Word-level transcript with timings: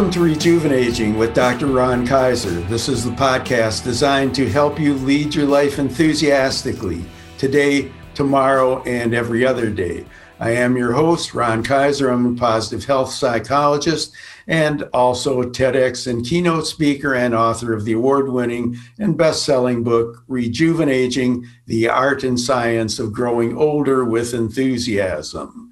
Welcome 0.00 0.14
to 0.14 0.34
Rejuvenaging 0.34 1.18
with 1.18 1.34
Dr. 1.34 1.66
Ron 1.66 2.06
Kaiser. 2.06 2.62
This 2.62 2.88
is 2.88 3.04
the 3.04 3.10
podcast 3.10 3.84
designed 3.84 4.34
to 4.34 4.48
help 4.48 4.80
you 4.80 4.94
lead 4.94 5.34
your 5.34 5.44
life 5.44 5.78
enthusiastically 5.78 7.04
today, 7.36 7.92
tomorrow, 8.14 8.82
and 8.84 9.12
every 9.12 9.44
other 9.44 9.68
day. 9.68 10.06
I 10.38 10.52
am 10.52 10.74
your 10.74 10.92
host, 10.92 11.34
Ron 11.34 11.62
Kaiser. 11.62 12.08
I'm 12.08 12.34
a 12.34 12.38
positive 12.38 12.86
health 12.86 13.12
psychologist 13.12 14.14
and 14.46 14.84
also 14.94 15.42
TEDx 15.42 16.06
and 16.06 16.24
keynote 16.24 16.66
speaker 16.66 17.14
and 17.14 17.34
author 17.34 17.74
of 17.74 17.84
the 17.84 17.92
award 17.92 18.30
winning 18.30 18.78
and 18.98 19.18
best 19.18 19.44
selling 19.44 19.84
book, 19.84 20.24
Rejuvenaging 20.30 21.44
The 21.66 21.90
Art 21.90 22.24
and 22.24 22.40
Science 22.40 22.98
of 22.98 23.12
Growing 23.12 23.54
Older 23.54 24.06
with 24.06 24.32
Enthusiasm. 24.32 25.69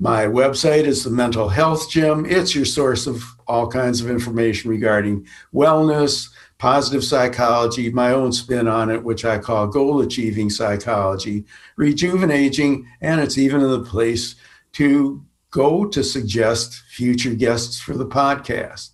My 0.00 0.24
website 0.24 0.84
is 0.84 1.04
the 1.04 1.10
Mental 1.10 1.48
Health 1.48 1.88
Gym. 1.88 2.26
It's 2.26 2.52
your 2.52 2.64
source 2.64 3.06
of 3.06 3.22
all 3.46 3.68
kinds 3.68 4.00
of 4.00 4.10
information 4.10 4.68
regarding 4.68 5.24
wellness, 5.54 6.30
positive 6.58 7.04
psychology, 7.04 7.90
my 7.90 8.10
own 8.10 8.32
spin 8.32 8.66
on 8.66 8.90
it, 8.90 9.04
which 9.04 9.24
I 9.24 9.38
call 9.38 9.68
goal 9.68 10.00
achieving 10.00 10.50
psychology, 10.50 11.44
rejuvenating, 11.76 12.88
and 13.00 13.20
it's 13.20 13.38
even 13.38 13.60
in 13.60 13.70
the 13.70 13.84
place 13.84 14.34
to 14.72 15.24
go 15.52 15.84
to 15.84 16.02
suggest 16.02 16.74
future 16.88 17.34
guests 17.34 17.80
for 17.80 17.94
the 17.94 18.06
podcast. 18.06 18.90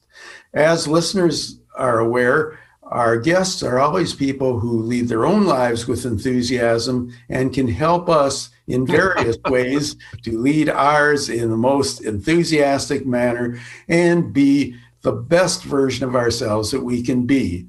As 0.53 0.87
listeners 0.87 1.61
are 1.77 2.01
aware, 2.01 2.59
our 2.83 3.17
guests 3.17 3.63
are 3.63 3.79
always 3.79 4.13
people 4.13 4.59
who 4.59 4.83
lead 4.83 5.09
their 5.09 5.25
own 5.25 5.47
lives 5.47 5.87
with 5.87 6.05
enthusiasm 6.05 7.11
and 7.31 7.55
can 7.55 7.69
help 7.69 8.11
us 8.11 8.51
in 8.67 8.87
various 8.87 9.37
ways 9.47 9.97
to 10.23 10.39
lead 10.39 10.69
ours 10.69 11.29
in 11.29 11.51
the 11.51 11.57
most 11.57 12.01
enthusiastic 12.03 13.07
manner 13.07 13.59
and 13.89 14.33
be 14.33 14.77
the 15.03 15.13
best 15.13 15.65
version 15.65 16.05
of 16.05 16.15
ourselves 16.15 16.71
that 16.71 16.83
we 16.83 17.03
can 17.03 17.27
be. 17.27 17.67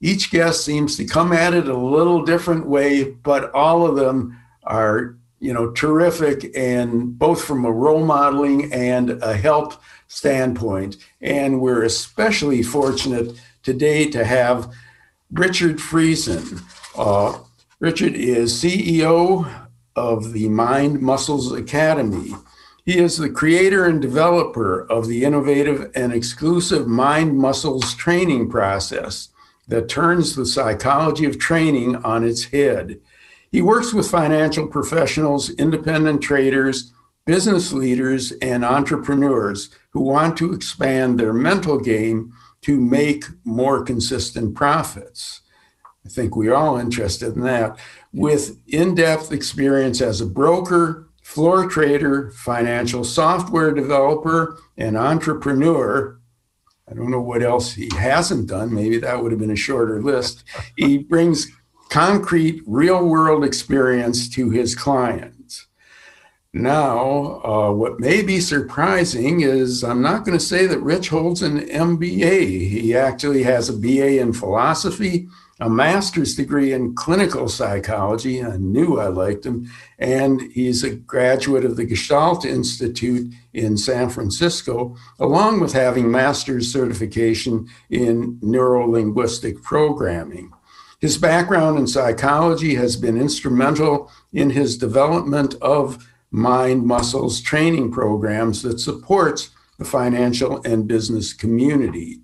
Each 0.00 0.30
guest 0.30 0.64
seems 0.64 0.96
to 0.96 1.06
come 1.06 1.32
at 1.32 1.54
it 1.54 1.68
a 1.68 1.76
little 1.76 2.22
different 2.22 2.66
way, 2.66 3.04
but 3.04 3.50
all 3.52 3.86
of 3.86 3.96
them 3.96 4.38
are, 4.64 5.16
you 5.40 5.52
know, 5.54 5.70
terrific 5.70 6.50
and 6.54 7.18
both 7.18 7.42
from 7.42 7.64
a 7.64 7.72
role 7.72 8.04
modeling 8.04 8.72
and 8.72 9.22
a 9.22 9.34
help 9.36 9.80
standpoint. 10.08 10.98
And 11.20 11.60
we're 11.60 11.82
especially 11.82 12.62
fortunate 12.62 13.40
today 13.62 14.08
to 14.10 14.24
have 14.24 14.72
Richard 15.32 15.78
Friesen. 15.78 16.62
Uh, 16.96 17.38
Richard 17.80 18.14
is 18.14 18.52
CEO 18.52 19.65
of 19.96 20.32
the 20.32 20.48
Mind 20.48 21.00
Muscles 21.00 21.52
Academy. 21.52 22.34
He 22.84 22.98
is 22.98 23.16
the 23.16 23.30
creator 23.30 23.84
and 23.86 24.00
developer 24.00 24.82
of 24.90 25.08
the 25.08 25.24
innovative 25.24 25.90
and 25.96 26.12
exclusive 26.12 26.86
Mind 26.86 27.36
Muscles 27.36 27.94
training 27.96 28.48
process 28.48 29.30
that 29.66 29.88
turns 29.88 30.36
the 30.36 30.46
psychology 30.46 31.24
of 31.24 31.38
training 31.38 31.96
on 31.96 32.22
its 32.24 32.44
head. 32.44 33.00
He 33.50 33.62
works 33.62 33.92
with 33.92 34.10
financial 34.10 34.68
professionals, 34.68 35.50
independent 35.50 36.22
traders, 36.22 36.92
business 37.24 37.72
leaders, 37.72 38.32
and 38.40 38.64
entrepreneurs 38.64 39.70
who 39.90 40.00
want 40.00 40.36
to 40.36 40.52
expand 40.52 41.18
their 41.18 41.32
mental 41.32 41.80
game 41.80 42.32
to 42.62 42.80
make 42.80 43.24
more 43.44 43.82
consistent 43.82 44.54
profits. 44.54 45.40
I 46.06 46.08
think 46.08 46.36
we're 46.36 46.54
all 46.54 46.76
interested 46.76 47.34
in 47.34 47.42
that. 47.42 47.78
With 48.12 48.60
in 48.68 48.94
depth 48.94 49.32
experience 49.32 50.00
as 50.00 50.20
a 50.20 50.26
broker, 50.26 51.08
floor 51.22 51.68
trader, 51.68 52.30
financial 52.30 53.02
software 53.02 53.72
developer, 53.72 54.56
and 54.78 54.96
entrepreneur, 54.96 56.16
I 56.88 56.94
don't 56.94 57.10
know 57.10 57.20
what 57.20 57.42
else 57.42 57.72
he 57.72 57.88
hasn't 57.96 58.48
done. 58.48 58.72
Maybe 58.72 58.98
that 58.98 59.20
would 59.20 59.32
have 59.32 59.40
been 59.40 59.50
a 59.50 59.56
shorter 59.56 60.00
list. 60.00 60.44
He 60.76 60.98
brings 61.12 61.48
concrete, 61.88 62.62
real 62.66 63.04
world 63.04 63.44
experience 63.44 64.28
to 64.30 64.50
his 64.50 64.76
clients. 64.76 65.66
Now, 66.52 67.40
uh, 67.44 67.72
what 67.72 67.98
may 67.98 68.22
be 68.22 68.38
surprising 68.38 69.40
is 69.40 69.82
I'm 69.82 70.00
not 70.00 70.24
going 70.24 70.38
to 70.38 70.44
say 70.44 70.66
that 70.66 70.78
Rich 70.78 71.08
holds 71.08 71.42
an 71.42 71.66
MBA. 71.68 72.68
He 72.68 72.94
actually 72.94 73.42
has 73.42 73.68
a 73.68 73.76
BA 73.76 74.20
in 74.20 74.32
philosophy, 74.32 75.28
a 75.58 75.70
master's 75.70 76.34
degree 76.34 76.72
in 76.72 76.94
clinical 76.94 77.48
psychology. 77.48 78.44
I 78.44 78.58
knew 78.58 78.98
I 78.98 79.08
liked 79.08 79.46
him. 79.46 79.70
And 79.98 80.42
he's 80.52 80.84
a 80.84 80.94
graduate 80.94 81.64
of 81.64 81.76
the 81.76 81.86
Gestalt 81.86 82.44
Institute 82.44 83.32
in 83.54 83.78
San 83.78 84.10
Francisco, 84.10 84.96
along 85.18 85.60
with 85.60 85.72
having 85.72 86.10
master's 86.10 86.70
certification 86.70 87.68
in 87.88 88.38
neurolinguistic 88.40 89.62
programming. 89.62 90.52
His 91.00 91.16
background 91.16 91.78
in 91.78 91.86
psychology 91.86 92.74
has 92.74 92.96
been 92.96 93.18
instrumental 93.18 94.10
in 94.32 94.50
his 94.50 94.76
development 94.76 95.54
of 95.62 96.06
mind 96.30 96.84
muscles 96.84 97.40
training 97.40 97.92
programs 97.92 98.62
that 98.62 98.78
supports 98.78 99.50
the 99.78 99.84
financial 99.84 100.60
and 100.64 100.86
business 100.86 101.32
community. 101.32 102.20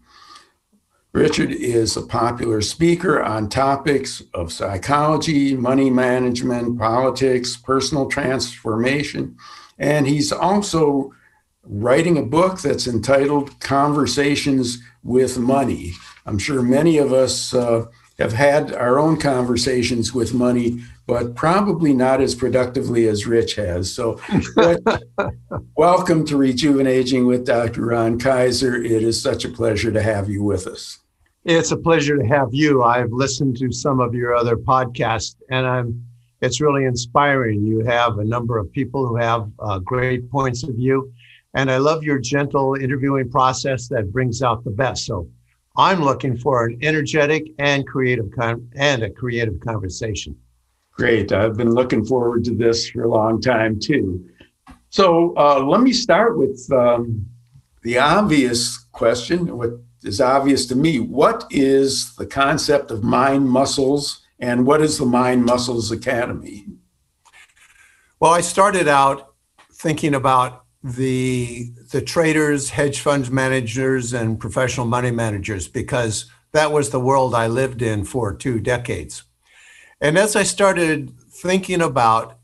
Richard 1.13 1.51
is 1.51 1.95
a 1.95 2.03
popular 2.03 2.63
speaker 2.63 3.23
on 3.23 3.51
topics 3.51 4.23
of 4.33 4.51
psychology, 4.51 5.55
money 5.55 5.91
management, 5.91 6.79
politics, 6.79 7.55
personal 7.55 8.09
transformation, 8.09 9.37
and 9.79 10.07
he's 10.07 10.33
also 10.33 11.13
writing 11.65 12.17
a 12.17 12.23
book 12.23 12.63
that's 12.63 12.87
entitled 12.87 13.61
Conversations 13.61 14.79
with 15.03 15.37
Money. 15.37 15.93
I'm 16.25 16.39
sure 16.39 16.63
many 16.63 16.97
of 16.97 17.13
us 17.13 17.53
uh, 17.53 17.85
have 18.19 18.33
had 18.33 18.73
our 18.73 18.99
own 18.99 19.19
conversations 19.19 20.15
with 20.15 20.33
money 20.33 20.83
but 21.07 21.35
probably 21.35 21.93
not 21.93 22.21
as 22.21 22.35
productively 22.35 23.09
as 23.09 23.27
Rich 23.27 23.57
has. 23.57 23.93
So, 23.93 24.21
welcome 25.77 26.25
to 26.27 26.37
Rejuvenaging 26.37 27.27
with 27.27 27.45
Dr. 27.45 27.87
Ron 27.87 28.19
Kaiser. 28.19 28.77
It 28.77 29.03
is 29.03 29.21
such 29.21 29.45
a 29.45 29.49
pleasure 29.49 29.91
to 29.91 30.01
have 30.01 30.29
you 30.31 30.43
with 30.43 30.67
us. 30.67 31.02
It's 31.45 31.73
a 31.73 31.77
pleasure 31.77 32.17
to 32.17 32.27
have 32.27 32.49
you. 32.53 32.85
I've 32.85 33.11
listened 33.11 33.57
to 33.59 33.73
some 33.73 34.01
of 34.01 34.15
your 34.15 34.35
other 34.35 34.57
podcasts, 34.57 35.37
and 35.51 35.67
I'm. 35.67 36.07
It's 36.41 36.61
really 36.61 36.87
inspiring. 36.87 37.65
You 37.65 37.85
have 37.85 38.19
a 38.19 38.25
number 38.25 38.59
of 38.59 38.73
people 38.73 39.07
who 39.07 39.15
have 39.15 39.49
uh, 39.61 39.79
great 39.79 40.29
points 40.29 40.65
of 40.65 40.75
view, 40.75 41.13
and 41.55 41.71
I 41.71 41.77
love 41.77 42.03
your 42.03 42.19
gentle 42.19 42.75
interviewing 42.75 43.31
process 43.31 43.87
that 43.89 44.13
brings 44.13 44.43
out 44.43 44.65
the 44.65 44.71
best. 44.71 45.07
So, 45.07 45.29
I'm 45.77 46.03
looking 46.03 46.37
for 46.37 46.67
an 46.67 46.79
energetic 46.83 47.53
and 47.59 47.87
creative 47.87 48.31
con- 48.33 48.69
and 48.75 49.03
a 49.03 49.11
creative 49.11 49.61
conversation. 49.61 50.37
Great. 50.93 51.33
I've 51.33 51.57
been 51.57 51.71
looking 51.71 52.05
forward 52.05 52.45
to 52.45 52.55
this 52.55 52.91
for 52.91 53.05
a 53.05 53.09
long 53.09 53.41
time 53.41 53.81
too. 53.81 54.29
So 54.91 55.35
uh, 55.37 55.65
let 55.65 55.81
me 55.81 55.93
start 55.93 56.37
with 56.37 56.69
um, 56.71 57.27
the 57.83 57.99
obvious 57.99 58.79
question, 58.93 59.57
what 59.57 59.71
is 60.05 60.21
obvious 60.21 60.67
to 60.67 60.77
me. 60.77 61.01
What 61.01 61.47
is 61.51 62.15
the 62.17 62.27
concept 62.27 62.91
of 62.91 63.03
mind 63.03 63.49
muscles 63.49 64.23
and 64.43 64.67
what 64.67 64.83
is 64.83 64.99
the 64.99 65.07
Mind 65.07 65.45
Muscles 65.45 65.93
Academy? 65.93 66.67
Well, 68.19 68.33
I 68.33 68.41
started 68.41 68.89
out 68.89 69.35
thinking 69.73 70.15
about 70.15 70.65
the 70.83 71.71
the 71.93 72.03
traders, 72.03 72.71
hedge 72.71 72.99
fund 72.99 73.31
managers, 73.31 74.13
and 74.13 74.41
professional 74.41 74.87
money 74.87 75.13
managers 75.13 75.69
because 75.69 76.29
that 76.51 76.73
was 76.73 76.91
the 76.91 77.01
world 77.01 77.37
I 77.37 77.47
lived 77.47 77.83
in 77.83 78.05
for 78.05 78.35
two 78.35 78.59
decades. 78.59 79.23
And 80.01 80.19
as 80.19 80.35
I 80.35 80.43
started 80.43 81.13
thinking 81.31 81.81
about 81.81 82.39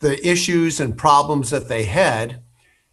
the 0.00 0.26
issues 0.26 0.78
and 0.78 0.96
problems 0.96 1.48
that 1.50 1.68
they 1.68 1.84
had, 1.84 2.41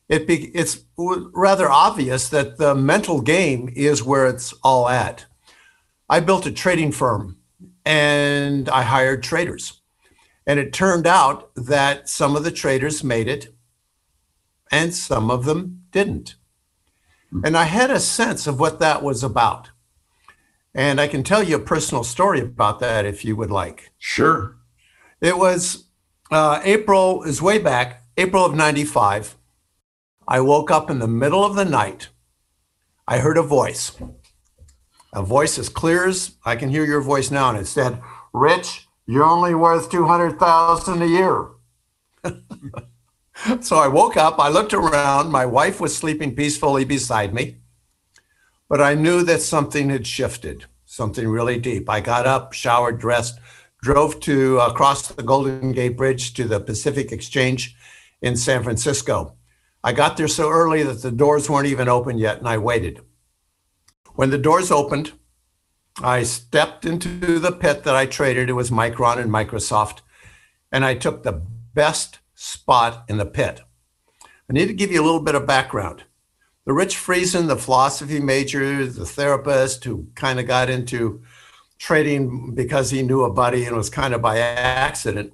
it 0.10 0.26
be, 0.26 0.48
it's 0.56 0.84
rather 0.98 1.70
obvious 1.70 2.30
that 2.30 2.58
the 2.58 2.74
mental 2.74 3.22
game 3.22 3.72
is 3.76 4.04
where 4.04 4.28
it's 4.28 4.54
all 4.64 4.90
at. 4.90 5.26
I 6.10 6.20
built 6.20 6.48
a 6.48 6.52
trading 6.52 6.92
firm 6.92 7.38
and 7.86 8.68
I 8.70 8.82
hired 8.82 9.22
traders. 9.22 9.82
And 10.48 10.60
it 10.60 10.74
turned 10.74 11.06
out 11.06 11.54
that 11.54 12.10
some 12.10 12.36
of 12.36 12.44
the 12.44 12.52
traders 12.52 13.04
made 13.04 13.28
it 13.28 13.54
and 14.72 14.96
some 14.96 15.30
of 15.30 15.46
them 15.46 15.84
didn't. 15.92 16.36
Hmm. 17.30 17.46
And 17.46 17.56
I 17.56 17.66
had 17.66 17.92
a 17.92 18.00
sense 18.00 18.48
of 18.48 18.60
what 18.60 18.80
that 18.80 19.04
was 19.04 19.24
about. 19.24 19.70
And 20.74 21.00
I 21.00 21.08
can 21.08 21.24
tell 21.24 21.44
you 21.44 21.58
a 21.58 21.60
personal 21.60 22.04
story 22.04 22.42
about 22.42 22.80
that 22.80 23.06
if 23.06 23.24
you 23.24 23.36
would 23.36 23.52
like. 23.52 23.92
Sure. 24.00 24.56
It 25.22 25.38
was 25.38 25.86
uh, 26.32 26.62
April, 26.64 27.24
is 27.24 27.42
way 27.42 27.60
back, 27.60 28.04
April 28.18 28.44
of 28.44 28.56
95. 28.56 29.36
I 30.32 30.42
woke 30.42 30.70
up 30.70 30.92
in 30.92 31.00
the 31.00 31.08
middle 31.08 31.44
of 31.44 31.56
the 31.56 31.66
night. 31.66 32.10
I 33.08 33.18
heard 33.18 33.40
a 33.40 33.42
voice, 33.42 33.98
a 35.12 35.24
voice 35.24 35.58
as 35.58 35.70
clear 35.70 36.08
as 36.08 36.36
I 36.46 36.56
can 36.56 36.70
hear 36.70 36.86
your 36.86 37.02
voice 37.02 37.32
now. 37.32 37.50
And 37.50 37.58
it 37.58 37.66
said, 37.66 38.00
Rich, 38.32 38.88
you're 39.08 39.24
only 39.24 39.56
worth 39.56 39.90
200,000 39.90 41.02
a 41.02 41.08
year. 41.08 41.48
so 43.62 43.78
I 43.78 43.88
woke 43.88 44.18
up, 44.18 44.38
I 44.38 44.50
looked 44.50 44.72
around, 44.72 45.32
my 45.32 45.48
wife 45.48 45.82
was 45.82 45.98
sleeping 45.98 46.36
peacefully 46.36 46.86
beside 46.86 47.34
me, 47.34 47.58
but 48.70 48.80
I 48.80 48.94
knew 48.94 49.24
that 49.24 49.42
something 49.42 49.90
had 49.90 50.06
shifted, 50.06 50.66
something 50.86 51.28
really 51.28 51.60
deep. 51.60 51.90
I 51.90 52.02
got 52.02 52.28
up, 52.28 52.54
showered, 52.54 53.00
dressed, 53.00 53.40
drove 53.82 54.20
to 54.20 54.62
uh, 54.62 54.68
across 54.68 55.08
the 55.08 55.24
Golden 55.24 55.72
Gate 55.72 55.98
Bridge 55.98 56.36
to 56.36 56.48
the 56.48 56.60
Pacific 56.60 57.12
Exchange 57.12 57.76
in 58.22 58.36
San 58.36 58.62
Francisco. 58.62 59.39
I 59.84 59.94
got 59.94 60.18
there 60.18 60.28
so 60.28 60.50
early 60.50 60.84
that 60.84 61.02
the 61.02 61.12
doors 61.12 61.50
weren't 61.50 61.68
even 61.68 61.88
open 61.88 62.18
yet, 62.18 62.40
and 62.40 62.48
I 62.48 62.58
waited. 62.58 63.02
When 64.16 64.30
the 64.30 64.38
doors 64.38 64.72
opened, 64.72 65.14
I 66.02 66.24
stepped 66.24 66.86
into 66.86 67.40
the 67.40 67.52
pit 67.52 67.84
that 67.84 67.96
I 67.96 68.06
traded. 68.06 68.50
It 68.50 68.54
was 68.54 68.72
Micron 68.72 69.18
and 69.18 69.32
Microsoft, 69.32 70.00
and 70.72 70.84
I 70.84 70.96
took 70.96 71.24
the 71.24 71.42
best 71.74 72.20
spot 72.36 73.06
in 73.08 73.18
the 73.18 73.26
pit. 73.26 73.62
I 74.50 74.54
need 74.54 74.68
to 74.68 74.74
give 74.74 74.92
you 74.92 75.02
a 75.02 75.06
little 75.06 75.22
bit 75.22 75.36
of 75.36 75.48
background. 75.48 76.04
The 76.66 76.74
Rich 76.74 76.96
Friesen, 76.96 77.48
the 77.48 77.56
philosophy 77.56 78.20
major, 78.20 78.86
the 78.86 79.06
therapist 79.06 79.86
who 79.86 80.08
kind 80.16 80.40
of 80.40 80.48
got 80.48 80.70
into 80.70 81.24
trading 81.78 82.54
because 82.54 82.92
he 82.92 83.02
knew 83.02 83.24
a 83.24 83.32
buddy 83.32 83.66
and 83.66 83.76
was 83.76 83.90
kind 83.90 84.14
of 84.14 84.22
by 84.22 84.40
accident. 84.40 85.34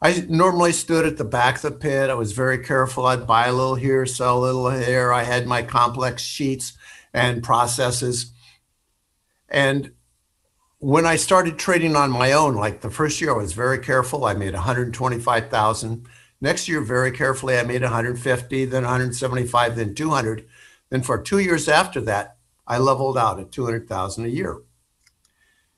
I 0.00 0.26
normally 0.28 0.72
stood 0.72 1.06
at 1.06 1.16
the 1.16 1.24
back 1.24 1.56
of 1.56 1.62
the 1.62 1.70
pit. 1.72 2.10
I 2.10 2.14
was 2.14 2.32
very 2.32 2.58
careful. 2.58 3.06
I'd 3.06 3.26
buy 3.26 3.46
a 3.46 3.52
little 3.52 3.76
here, 3.76 4.04
sell 4.04 4.38
a 4.38 4.44
little 4.44 4.70
here. 4.70 5.12
I 5.12 5.22
had 5.22 5.46
my 5.46 5.62
complex 5.62 6.22
sheets 6.22 6.74
and 7.14 7.42
processes. 7.42 8.32
And 9.48 9.92
when 10.78 11.06
I 11.06 11.16
started 11.16 11.58
trading 11.58 11.96
on 11.96 12.10
my 12.10 12.32
own, 12.32 12.56
like 12.56 12.82
the 12.82 12.90
first 12.90 13.20
year, 13.20 13.32
I 13.32 13.38
was 13.38 13.54
very 13.54 13.78
careful. 13.78 14.26
I 14.26 14.34
made 14.34 14.52
125,000. 14.52 16.06
Next 16.42 16.68
year, 16.68 16.82
very 16.82 17.10
carefully, 17.10 17.56
I 17.56 17.62
made 17.62 17.80
150, 17.80 18.64
then 18.66 18.82
175, 18.82 19.76
then 19.76 19.94
200. 19.94 20.46
Then 20.90 21.02
for 21.02 21.22
two 21.22 21.38
years 21.38 21.68
after 21.68 22.02
that, 22.02 22.36
I 22.66 22.76
leveled 22.76 23.16
out 23.16 23.40
at 23.40 23.50
200,000 23.50 24.26
a 24.26 24.28
year. 24.28 24.58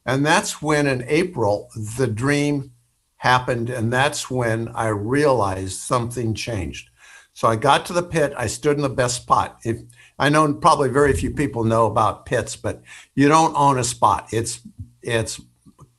And 0.05 0.26
that's 0.26 0.61
when 0.61 0.88
in 0.88 1.05
April, 1.06 1.71
the 1.76 2.09
dream 2.09 2.73
happened. 3.19 3.69
And 3.69 3.93
that's 3.93 4.31
when 4.31 4.69
I 4.69 4.88
realized 4.88 5.79
something 5.79 6.35
changed. 6.35 6.88
So 7.35 7.47
I 7.47 7.56
got 7.56 7.87
to 7.87 7.93
the 7.93 8.03
pit. 8.03 8.32
I 8.37 8.47
stood 8.47 8.76
in 8.76 8.82
the 8.82 8.88
best 8.88 9.17
spot. 9.23 9.61
If, 9.65 9.79
I 10.19 10.29
know 10.29 10.53
probably 10.55 10.88
very 10.88 11.12
few 11.12 11.31
people 11.31 11.62
know 11.62 11.87
about 11.87 12.26
pits, 12.26 12.56
but 12.56 12.82
you 13.15 13.29
don't 13.29 13.55
own 13.55 13.79
a 13.79 13.85
spot. 13.85 14.29
It's 14.32 14.61
it's 15.03 15.41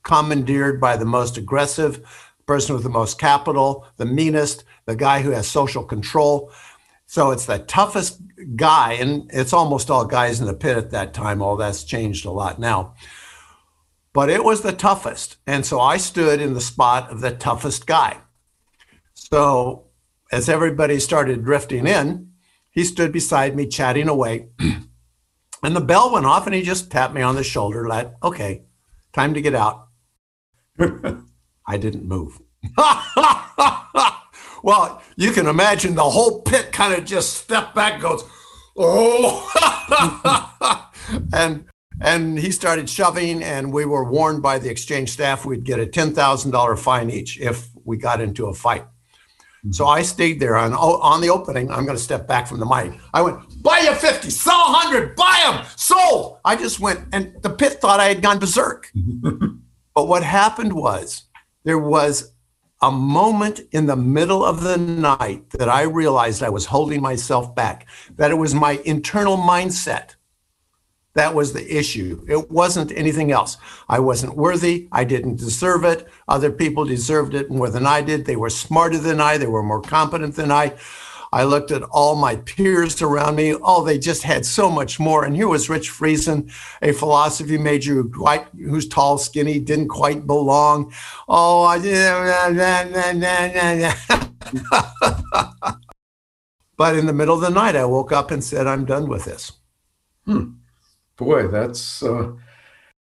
commandeered 0.02 0.80
by 0.80 0.96
the 0.96 1.06
most 1.06 1.38
aggressive 1.38 2.04
person 2.46 2.74
with 2.74 2.84
the 2.84 2.90
most 2.90 3.18
capital, 3.18 3.86
the 3.96 4.04
meanest, 4.04 4.64
the 4.84 4.96
guy 4.96 5.22
who 5.22 5.30
has 5.30 5.48
social 5.48 5.82
control. 5.82 6.52
So 7.06 7.30
it's 7.30 7.46
the 7.46 7.58
toughest 7.58 8.20
guy, 8.56 8.92
and 8.94 9.30
it's 9.32 9.54
almost 9.54 9.90
all 9.90 10.04
guys 10.04 10.40
in 10.40 10.46
the 10.46 10.54
pit 10.54 10.76
at 10.76 10.90
that 10.90 11.14
time. 11.14 11.40
All 11.40 11.56
that's 11.56 11.84
changed 11.84 12.26
a 12.26 12.30
lot 12.30 12.58
now 12.58 12.94
but 14.12 14.30
it 14.30 14.44
was 14.44 14.62
the 14.62 14.72
toughest. 14.72 15.36
And 15.46 15.64
so 15.64 15.80
I 15.80 15.96
stood 15.96 16.40
in 16.40 16.54
the 16.54 16.60
spot 16.60 17.10
of 17.10 17.20
the 17.20 17.30
toughest 17.30 17.86
guy. 17.86 18.18
So 19.14 19.86
as 20.32 20.48
everybody 20.48 20.98
started 21.00 21.44
drifting 21.44 21.86
in, 21.86 22.30
he 22.70 22.84
stood 22.84 23.12
beside 23.12 23.56
me 23.56 23.66
chatting 23.66 24.08
away. 24.08 24.48
and 24.58 25.76
the 25.76 25.80
bell 25.80 26.12
went 26.12 26.26
off 26.26 26.46
and 26.46 26.54
he 26.54 26.62
just 26.62 26.90
tapped 26.90 27.14
me 27.14 27.22
on 27.22 27.34
the 27.34 27.44
shoulder, 27.44 27.86
like, 27.88 28.12
okay, 28.22 28.62
time 29.12 29.34
to 29.34 29.40
get 29.40 29.54
out. 29.54 29.88
I 31.66 31.76
didn't 31.76 32.04
move. 32.04 32.40
well, 34.62 35.02
you 35.16 35.32
can 35.32 35.46
imagine 35.46 35.94
the 35.94 36.02
whole 36.02 36.42
pit 36.42 36.72
kind 36.72 36.94
of 36.94 37.04
just 37.04 37.34
stepped 37.34 37.74
back, 37.74 38.00
goes, 38.00 38.24
oh. 38.76 39.46
and 41.32 41.64
and 42.00 42.38
he 42.38 42.50
started 42.50 42.88
shoving, 42.88 43.42
and 43.42 43.72
we 43.72 43.84
were 43.84 44.04
warned 44.04 44.42
by 44.42 44.58
the 44.58 44.70
exchange 44.70 45.10
staff 45.10 45.44
we'd 45.44 45.64
get 45.64 45.78
a 45.78 45.86
$10,000 45.86 46.78
fine 46.78 47.10
each 47.10 47.38
if 47.38 47.68
we 47.84 47.96
got 47.96 48.20
into 48.20 48.46
a 48.46 48.54
fight. 48.54 48.82
Mm-hmm. 48.82 49.72
So 49.72 49.86
I 49.86 50.02
stayed 50.02 50.40
there 50.40 50.56
on, 50.56 50.72
on 50.72 51.20
the 51.20 51.28
opening. 51.28 51.70
I'm 51.70 51.84
going 51.84 51.96
to 51.96 52.02
step 52.02 52.26
back 52.26 52.46
from 52.46 52.60
the 52.60 52.66
mic. 52.66 52.98
I 53.12 53.20
went, 53.20 53.62
buy 53.62 53.80
a 53.80 53.94
50, 53.94 54.30
sell 54.30 54.72
100, 54.72 55.14
buy 55.14 55.40
them, 55.44 55.66
sold. 55.76 56.38
I 56.44 56.56
just 56.56 56.80
went, 56.80 57.00
and 57.12 57.34
the 57.42 57.50
pit 57.50 57.74
thought 57.74 58.00
I 58.00 58.08
had 58.08 58.22
gone 58.22 58.38
berserk. 58.38 58.90
but 59.94 60.08
what 60.08 60.22
happened 60.22 60.72
was 60.72 61.24
there 61.64 61.78
was 61.78 62.32
a 62.82 62.90
moment 62.90 63.60
in 63.72 63.84
the 63.84 63.96
middle 63.96 64.42
of 64.42 64.62
the 64.62 64.78
night 64.78 65.50
that 65.50 65.68
I 65.68 65.82
realized 65.82 66.42
I 66.42 66.48
was 66.48 66.64
holding 66.64 67.02
myself 67.02 67.54
back, 67.54 67.86
that 68.16 68.30
it 68.30 68.36
was 68.36 68.54
my 68.54 68.80
internal 68.86 69.36
mindset 69.36 70.14
that 71.14 71.34
was 71.34 71.52
the 71.52 71.76
issue. 71.76 72.24
It 72.28 72.50
wasn't 72.50 72.92
anything 72.92 73.32
else. 73.32 73.56
I 73.88 73.98
wasn't 73.98 74.36
worthy. 74.36 74.88
I 74.92 75.04
didn't 75.04 75.36
deserve 75.36 75.84
it. 75.84 76.08
Other 76.28 76.52
people 76.52 76.84
deserved 76.84 77.34
it 77.34 77.50
more 77.50 77.68
than 77.68 77.84
I 77.84 78.00
did. 78.00 78.26
They 78.26 78.36
were 78.36 78.50
smarter 78.50 78.98
than 78.98 79.20
I. 79.20 79.36
They 79.36 79.48
were 79.48 79.62
more 79.62 79.82
competent 79.82 80.36
than 80.36 80.52
I. 80.52 80.74
I 81.32 81.44
looked 81.44 81.70
at 81.70 81.82
all 81.84 82.16
my 82.16 82.36
peers 82.36 83.02
around 83.02 83.36
me. 83.36 83.54
Oh, 83.54 83.84
they 83.84 83.98
just 83.98 84.22
had 84.22 84.46
so 84.46 84.70
much 84.70 85.00
more. 85.00 85.24
And 85.24 85.34
here 85.34 85.48
was 85.48 85.68
Rich 85.68 85.90
Friesen, 85.90 86.52
a 86.82 86.92
philosophy 86.92 87.58
major 87.58 87.94
who 87.94 88.10
quite, 88.10 88.46
who's 88.52 88.88
tall, 88.88 89.18
skinny, 89.18 89.58
didn't 89.58 89.88
quite 89.88 90.26
belong. 90.26 90.92
Oh, 91.28 91.64
I 91.64 91.78
did. 91.78 91.90
but 96.76 96.96
in 96.96 97.06
the 97.06 97.12
middle 97.12 97.34
of 97.34 97.40
the 97.40 97.50
night, 97.50 97.76
I 97.76 97.84
woke 97.84 98.12
up 98.12 98.30
and 98.30 98.42
said, 98.42 98.66
I'm 98.66 98.84
done 98.84 99.08
with 99.08 99.24
this. 99.24 99.52
Hmm 100.24 100.59
boy, 101.20 101.46
that's 101.48 102.02
uh, 102.02 102.32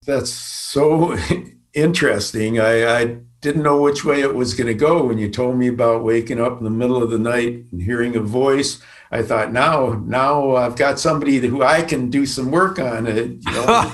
that's 0.06 0.31
so 0.31 1.17
interesting. 1.75 2.61
I, 2.61 3.00
I 3.00 3.19
didn't 3.41 3.64
know 3.64 3.82
which 3.82 4.05
way 4.05 4.20
it 4.20 4.35
was 4.35 4.55
going 4.55 4.69
to 4.69 4.75
go 4.75 5.05
when 5.05 5.19
you 5.19 5.29
told 5.29 5.58
me 5.58 5.67
about 5.67 6.05
waking 6.05 6.41
up 6.41 6.58
in 6.58 6.64
the 6.64 6.70
middle 6.70 7.03
of 7.03 7.11
the 7.11 7.19
night 7.19 7.64
and 7.71 7.83
hearing 7.83 8.16
a 8.16 8.21
voice. 8.21 8.81
I 9.11 9.23
thought 9.23 9.52
now, 9.52 10.02
now 10.07 10.57
I've 10.57 10.76
got 10.76 10.99
somebody 10.99 11.38
who 11.38 11.62
I 11.62 11.83
can 11.83 12.09
do 12.09 12.26
some 12.26 12.50
work 12.50 12.78
on 12.78 13.07
it. 13.07 13.31
You 13.45 13.52
know? 13.52 13.92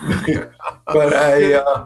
but 0.86 1.14
I 1.14 1.54
uh, 1.54 1.84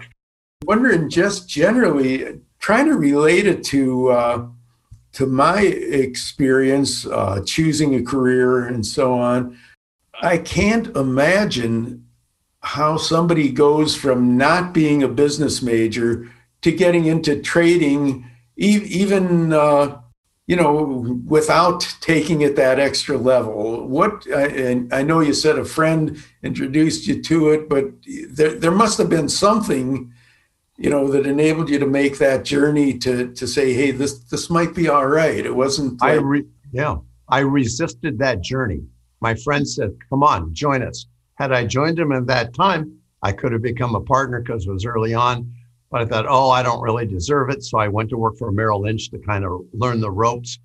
wondering 0.65 1.11
just 1.11 1.49
generally 1.49 2.41
trying 2.61 2.87
to 2.87 2.95
relate 2.95 3.47
it 3.47 3.65
to 3.65 4.09
uh, 4.11 4.47
to 5.13 5.27
my 5.27 5.63
experience 5.63 7.07
uh, 7.07 7.43
choosing 7.45 7.97
a 7.97 8.03
career 8.03 8.67
and 8.67 8.87
so 8.87 9.15
on. 9.15 9.59
I 10.21 10.39
can't 10.39 10.89
imagine 10.97 12.07
how 12.61 12.97
somebody 12.97 13.51
goes 13.51 13.95
from 13.95 14.37
not 14.37 14.75
being 14.75 15.03
a 15.03 15.09
business 15.09 15.63
major 15.63 16.29
to 16.63 16.73
getting 16.73 17.07
into 17.07 17.41
trading, 17.41 18.29
even 18.57 19.53
uh, 19.53 20.01
you 20.47 20.57
know, 20.57 21.21
without 21.27 21.97
taking 22.01 22.41
it 22.41 22.57
that 22.57 22.81
extra 22.81 23.17
level. 23.17 23.87
What 23.87 24.27
and 24.27 24.93
I 24.93 25.03
know 25.03 25.21
you 25.21 25.35
said 25.35 25.59
a 25.59 25.65
friend 25.65 26.23
introduced 26.43 27.07
you 27.07 27.23
to 27.23 27.51
it, 27.51 27.69
but 27.69 27.85
there 28.31 28.55
there 28.55 28.73
must 28.73 28.99
have 28.99 29.09
been 29.09 29.29
something, 29.29 30.13
you 30.77 30.91
know, 30.91 31.09
that 31.13 31.27
enabled 31.27 31.69
you 31.69 31.79
to 31.79 31.87
make 31.87 32.19
that 32.19 32.45
journey 32.45 32.99
to 32.99 33.33
to 33.35 33.47
say, 33.47 33.73
hey, 33.73 33.93
this 33.93 34.19
this 34.19 34.51
might 34.51 34.75
be 34.75 34.89
all 34.89 35.07
right. 35.07 35.47
It 35.47 35.55
wasn't. 35.55 36.01
Like, 36.01 36.13
I 36.13 36.15
re- 36.15 36.47
yeah, 36.73 36.97
I 37.29 37.41
resisted 37.41 38.19
that 38.19 38.41
journey 38.41 38.83
my 39.21 39.35
friend 39.35 39.69
said, 39.69 39.97
Come 40.11 40.23
on, 40.23 40.55
join 40.55 40.83
us. 40.83 41.07
Had 41.35 41.53
I 41.53 41.67
joined 41.67 41.99
him 41.99 42.13
at 42.13 42.27
that 42.27 42.55
time, 42.55 42.99
I 43.23 43.33
could 43.33 43.53
have 43.53 43.63
become 43.63 43.95
a 43.95 44.01
partner 44.01 44.41
because 44.41 44.67
it 44.67 44.73
was 44.73 44.85
early 44.85 45.15
on. 45.15 45.53
But 45.91 46.03
I 46.03 46.05
thought, 46.05 46.27
oh, 46.29 46.51
I 46.51 46.63
don't 46.63 46.83
really 46.83 47.07
deserve 47.07 47.49
it. 47.51 47.63
So 47.63 47.79
I 47.79 47.89
went 47.89 48.11
to 48.11 48.19
work 48.19 48.37
for 48.37 48.53
Merrill 48.53 48.83
Lynch 48.83 49.11
to 49.11 49.19
kind 49.19 49.45
of 49.45 49.63
learn 49.73 50.01
the 50.01 50.11
ropes. 50.11 50.59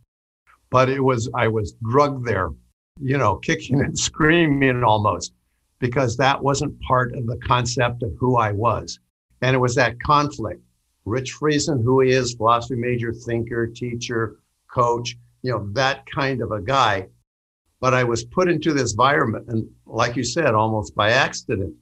But 0.69 0.89
it 0.89 0.99
was, 0.99 1.29
I 1.33 1.47
was 1.47 1.75
drugged 1.83 2.25
there, 2.25 2.49
you 2.99 3.17
know, 3.17 3.37
kicking 3.37 3.79
and 3.81 3.97
screaming 4.09 4.83
almost 4.83 5.33
because 5.79 6.17
that 6.17 6.41
wasn't 6.41 6.79
part 6.81 7.15
of 7.15 7.25
the 7.27 7.37
concept 7.37 8.03
of 8.03 8.13
who 8.19 8.37
I 8.37 8.51
was. 8.51 8.99
And 9.41 9.55
it 9.55 9.59
was 9.59 9.75
that 9.75 9.99
conflict. 10.01 10.61
Rich 11.05 11.35
Friesen, 11.35 11.83
who 11.83 12.01
he 12.01 12.11
is, 12.11 12.33
philosophy 12.35 12.75
major, 12.75 13.13
thinker, 13.13 13.67
teacher, 13.67 14.39
coach, 14.73 15.17
you 15.41 15.51
know, 15.51 15.67
that 15.73 16.05
kind 16.09 16.41
of 16.41 16.51
a 16.51 16.61
guy 16.61 17.07
but 17.83 17.93
I 17.93 18.05
was 18.05 18.23
put 18.23 18.47
into 18.47 18.71
this 18.71 18.93
environment, 18.93 19.49
and 19.49 19.69
like 19.85 20.15
you 20.15 20.23
said, 20.23 20.55
almost 20.55 20.95
by 20.95 21.09
accident. 21.09 21.75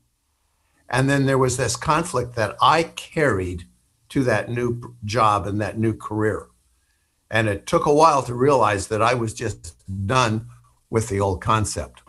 And 0.89 1.07
then 1.07 1.27
there 1.27 1.37
was 1.37 1.57
this 1.57 1.75
conflict 1.75 2.35
that 2.37 2.55
I 2.59 2.85
carried 2.95 3.65
to 4.09 4.23
that 4.23 4.49
new 4.49 4.95
job 5.05 5.45
and 5.45 5.61
that 5.61 5.77
new 5.77 5.93
career. 5.93 6.47
And 7.29 7.47
it 7.47 7.67
took 7.67 7.85
a 7.85 7.93
while 7.93 8.23
to 8.23 8.33
realize 8.33 8.87
that 8.87 9.03
I 9.03 9.13
was 9.13 9.35
just 9.35 9.75
done 10.07 10.47
with 10.89 11.07
the 11.07 11.19
old 11.19 11.39
concept. 11.39 12.01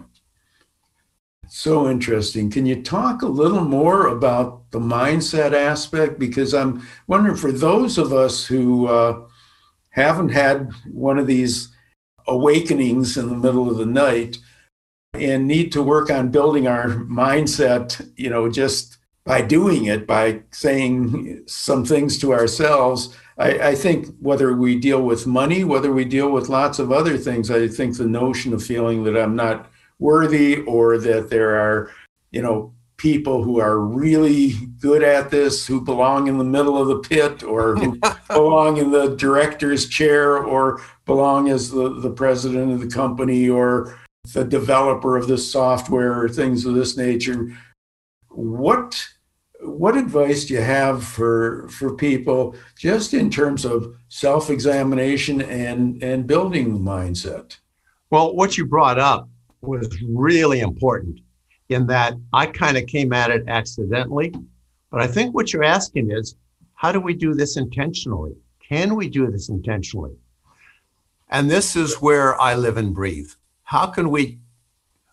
So 1.46 1.90
interesting. 1.90 2.50
Can 2.50 2.64
you 2.64 2.82
talk 2.82 3.20
a 3.20 3.26
little 3.26 3.62
more 3.62 4.06
about 4.06 4.70
the 4.70 4.80
mindset 4.80 5.52
aspect? 5.52 6.18
Because 6.18 6.54
I'm 6.54 6.82
wondering 7.08 7.36
for 7.36 7.52
those 7.52 7.98
of 7.98 8.14
us 8.14 8.46
who 8.46 8.86
uh, 8.86 9.26
haven't 9.90 10.30
had 10.30 10.70
one 10.90 11.18
of 11.18 11.26
these 11.26 11.71
awakenings 12.26 13.16
in 13.16 13.28
the 13.28 13.36
middle 13.36 13.70
of 13.70 13.76
the 13.76 13.86
night 13.86 14.38
and 15.14 15.46
need 15.46 15.72
to 15.72 15.82
work 15.82 16.10
on 16.10 16.30
building 16.30 16.66
our 16.66 16.88
mindset, 16.88 18.10
you 18.16 18.30
know, 18.30 18.50
just 18.50 18.98
by 19.24 19.40
doing 19.40 19.84
it, 19.84 20.06
by 20.06 20.40
saying 20.50 21.44
some 21.46 21.84
things 21.84 22.18
to 22.18 22.32
ourselves. 22.32 23.14
I, 23.38 23.68
I, 23.68 23.74
think 23.74 24.08
whether 24.20 24.54
we 24.54 24.78
deal 24.78 25.02
with 25.02 25.26
money, 25.26 25.64
whether 25.64 25.92
we 25.92 26.04
deal 26.04 26.30
with 26.30 26.48
lots 26.48 26.78
of 26.78 26.90
other 26.90 27.16
things, 27.16 27.50
I 27.50 27.68
think 27.68 27.96
the 27.96 28.06
notion 28.06 28.52
of 28.52 28.64
feeling 28.64 29.04
that 29.04 29.16
I'm 29.16 29.36
not 29.36 29.70
worthy 29.98 30.62
or 30.62 30.98
that 30.98 31.30
there 31.30 31.56
are, 31.56 31.90
you 32.30 32.42
know, 32.42 32.74
people 33.02 33.42
who 33.42 33.58
are 33.58 33.80
really 33.80 34.52
good 34.80 35.02
at 35.02 35.28
this, 35.28 35.66
who 35.66 35.80
belong 35.80 36.28
in 36.28 36.38
the 36.38 36.44
middle 36.44 36.80
of 36.80 36.86
the 36.86 37.00
pit 37.00 37.42
or 37.42 37.74
who 37.74 37.98
belong 38.28 38.76
in 38.76 38.92
the 38.92 39.16
director's 39.16 39.88
chair 39.88 40.38
or 40.38 40.80
belong 41.04 41.48
as 41.48 41.68
the, 41.68 42.00
the 42.00 42.10
president 42.10 42.70
of 42.70 42.80
the 42.80 42.86
company 42.86 43.48
or 43.48 43.98
the 44.32 44.44
developer 44.44 45.16
of 45.16 45.26
this 45.26 45.50
software 45.50 46.22
or 46.22 46.28
things 46.28 46.64
of 46.64 46.74
this 46.74 46.96
nature. 46.96 47.52
What 48.28 49.04
what 49.64 49.96
advice 49.96 50.44
do 50.44 50.54
you 50.54 50.60
have 50.60 51.04
for 51.04 51.68
for 51.70 51.96
people 51.96 52.54
just 52.78 53.14
in 53.14 53.30
terms 53.30 53.64
of 53.64 53.96
self-examination 54.10 55.42
and 55.42 56.00
and 56.04 56.28
building 56.28 56.72
the 56.72 56.78
mindset? 56.78 57.56
Well, 58.10 58.36
what 58.36 58.56
you 58.56 58.64
brought 58.64 59.00
up 59.00 59.28
was 59.60 59.88
really 60.08 60.60
important 60.60 61.18
in 61.74 61.86
that 61.86 62.14
I 62.32 62.46
kind 62.46 62.76
of 62.76 62.86
came 62.86 63.12
at 63.12 63.30
it 63.30 63.48
accidentally. 63.48 64.34
But 64.90 65.00
I 65.00 65.06
think 65.06 65.34
what 65.34 65.52
you're 65.52 65.64
asking 65.64 66.10
is 66.10 66.36
how 66.74 66.92
do 66.92 67.00
we 67.00 67.14
do 67.14 67.34
this 67.34 67.56
intentionally? 67.56 68.34
Can 68.68 68.96
we 68.96 69.08
do 69.08 69.30
this 69.30 69.48
intentionally? 69.48 70.16
And 71.28 71.50
this 71.50 71.76
is 71.76 72.02
where 72.02 72.40
I 72.40 72.54
live 72.54 72.76
and 72.76 72.94
breathe. 72.94 73.30
How 73.64 73.86
can 73.86 74.10
we 74.10 74.38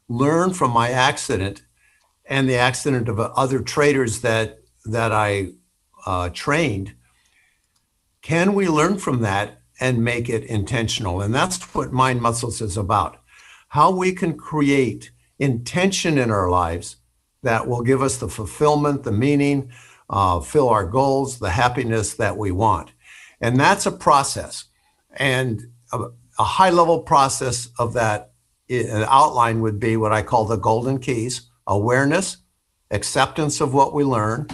learn 0.09 0.53
from 0.53 0.71
my 0.71 0.89
accident 0.89 1.63
and 2.25 2.49
the 2.49 2.57
accident 2.57 3.07
of 3.07 3.19
other 3.19 3.59
traders 3.59 4.21
that 4.21 4.59
that 4.85 5.11
I 5.11 5.51
uh, 6.05 6.29
trained? 6.29 6.93
Can 8.21 8.53
we 8.53 8.67
learn 8.67 8.97
from 8.97 9.21
that 9.21 9.61
and 9.79 10.03
make 10.03 10.27
it 10.27 10.43
intentional? 10.43 11.21
And 11.21 11.33
that's 11.33 11.73
what 11.73 11.93
Mind 11.93 12.21
Muscles 12.21 12.61
is 12.61 12.75
about. 12.75 13.21
How 13.69 13.91
we 13.91 14.11
can 14.11 14.37
create 14.37 15.11
intention 15.39 16.17
in 16.17 16.31
our 16.31 16.49
lives 16.49 16.97
that 17.43 17.67
will 17.67 17.81
give 17.81 18.01
us 18.01 18.17
the 18.17 18.27
fulfillment, 18.27 19.03
the 19.03 19.11
meaning, 19.11 19.71
uh, 20.09 20.39
fill 20.39 20.69
our 20.69 20.85
goals, 20.85 21.39
the 21.39 21.51
happiness 21.51 22.13
that 22.15 22.37
we 22.37 22.51
want. 22.51 22.91
And 23.41 23.59
that's 23.59 23.85
a 23.85 23.91
process. 23.91 24.65
And 25.13 25.61
a, 25.93 26.07
a 26.37 26.43
high 26.43 26.69
level 26.69 27.01
process 27.01 27.69
of 27.79 27.93
that 27.93 28.31
an 28.69 29.05
outline 29.07 29.61
would 29.61 29.79
be 29.79 29.97
what 29.97 30.13
I 30.13 30.21
call 30.21 30.45
the 30.45 30.55
golden 30.55 30.99
keys 30.99 31.49
awareness, 31.65 32.37
acceptance 32.91 33.61
of 33.61 33.73
what 33.73 33.93
we 33.93 34.03
learn, 34.03 34.47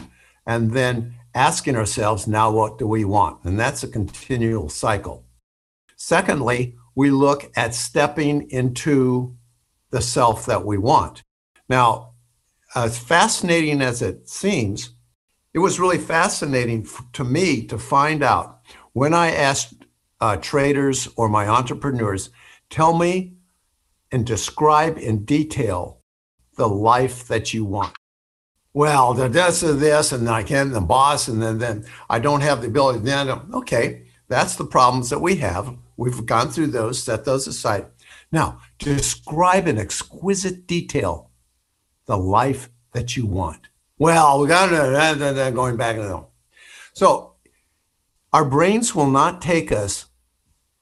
and 0.46 0.72
then 0.72 1.16
asking 1.34 1.76
ourselves, 1.76 2.28
now 2.28 2.52
what 2.52 2.78
do 2.78 2.88
we 2.88 3.04
want? 3.04 3.44
And 3.44 3.60
that's 3.60 3.84
a 3.84 3.88
continual 3.88 4.70
cycle. 4.70 5.26
Secondly, 5.96 6.76
we 6.94 7.10
look 7.10 7.52
at 7.56 7.74
stepping 7.74 8.50
into 8.52 9.36
the 9.92 10.02
self 10.02 10.46
that 10.46 10.66
we 10.66 10.78
want. 10.78 11.24
Now, 11.70 12.12
as 12.76 12.98
fascinating 12.98 13.82
as 13.82 14.02
it 14.02 14.28
seems, 14.28 14.92
it 15.54 15.60
was 15.60 15.80
really 15.80 15.98
fascinating 15.98 16.88
to 17.14 17.24
me 17.24 17.66
to 17.68 17.78
find 17.78 18.22
out 18.22 18.60
when 18.94 19.14
I 19.14 19.32
asked 19.32 19.86
uh, 20.20 20.38
traders 20.38 21.08
or 21.16 21.30
my 21.30 21.48
entrepreneurs, 21.48 22.30
tell 22.70 22.98
me 22.98 23.34
and 24.12 24.26
describe 24.26 24.98
in 24.98 25.26
detail 25.26 26.02
the 26.58 26.68
life 26.68 27.28
that 27.28 27.54
you 27.54 27.66
want. 27.66 27.94
Well, 28.74 29.14
the 29.14 29.30
this 29.30 29.64
and 29.64 29.80
this, 29.80 30.12
and 30.12 30.30
I 30.30 30.44
can't, 30.44 30.74
the 30.74 30.82
boss, 30.82 31.28
and 31.28 31.42
then, 31.42 31.60
then 31.60 31.86
I 32.10 32.20
don't 32.20 32.42
have 32.42 32.62
the 32.62 32.68
ability. 32.68 33.00
Then, 33.00 33.30
okay, 33.54 34.08
that's 34.28 34.56
the 34.56 34.66
problems 34.66 35.10
that 35.10 35.22
we 35.22 35.36
have. 35.38 35.78
We've 35.96 36.26
gone 36.26 36.50
through 36.50 36.68
those, 36.68 37.02
set 37.02 37.24
those 37.24 37.48
aside. 37.48 37.86
Now, 38.32 38.60
describe 38.78 39.68
in 39.68 39.78
exquisite 39.78 40.68
detail 40.68 41.32
the 42.06 42.18
life 42.18 42.70
that 42.94 43.16
you 43.18 43.26
want. 43.26 43.68
Well, 43.98 44.42
we 44.42 44.48
got 44.48 44.70
to 44.70 44.76
eh, 44.76 45.16
eh, 45.20 45.48
eh, 45.48 45.52
going 45.52 45.78
back 45.78 45.96
and 45.98 46.10
forth. 46.10 46.26
So, 46.94 47.36
our 48.34 48.46
brains 48.46 48.94
will 48.94 49.10
not 49.10 49.42
take 49.42 49.72
us 49.72 50.08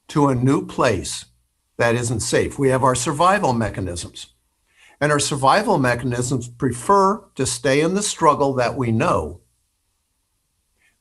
to 0.10 0.28
a 0.28 0.36
new 0.36 0.66
place 0.66 1.26
that 1.78 1.96
isn't 1.96 2.22
safe. 2.22 2.58
We 2.58 2.70
have 2.70 2.84
our 2.84 2.96
survival 2.96 3.54
mechanisms. 3.54 4.28
And 5.00 5.12
our 5.12 5.20
survival 5.20 5.78
mechanisms 5.78 6.48
prefer 6.48 7.26
to 7.36 7.46
stay 7.46 7.82
in 7.82 7.94
the 7.94 8.02
struggle 8.02 8.54
that 8.54 8.76
we 8.76 8.92
know 8.92 9.42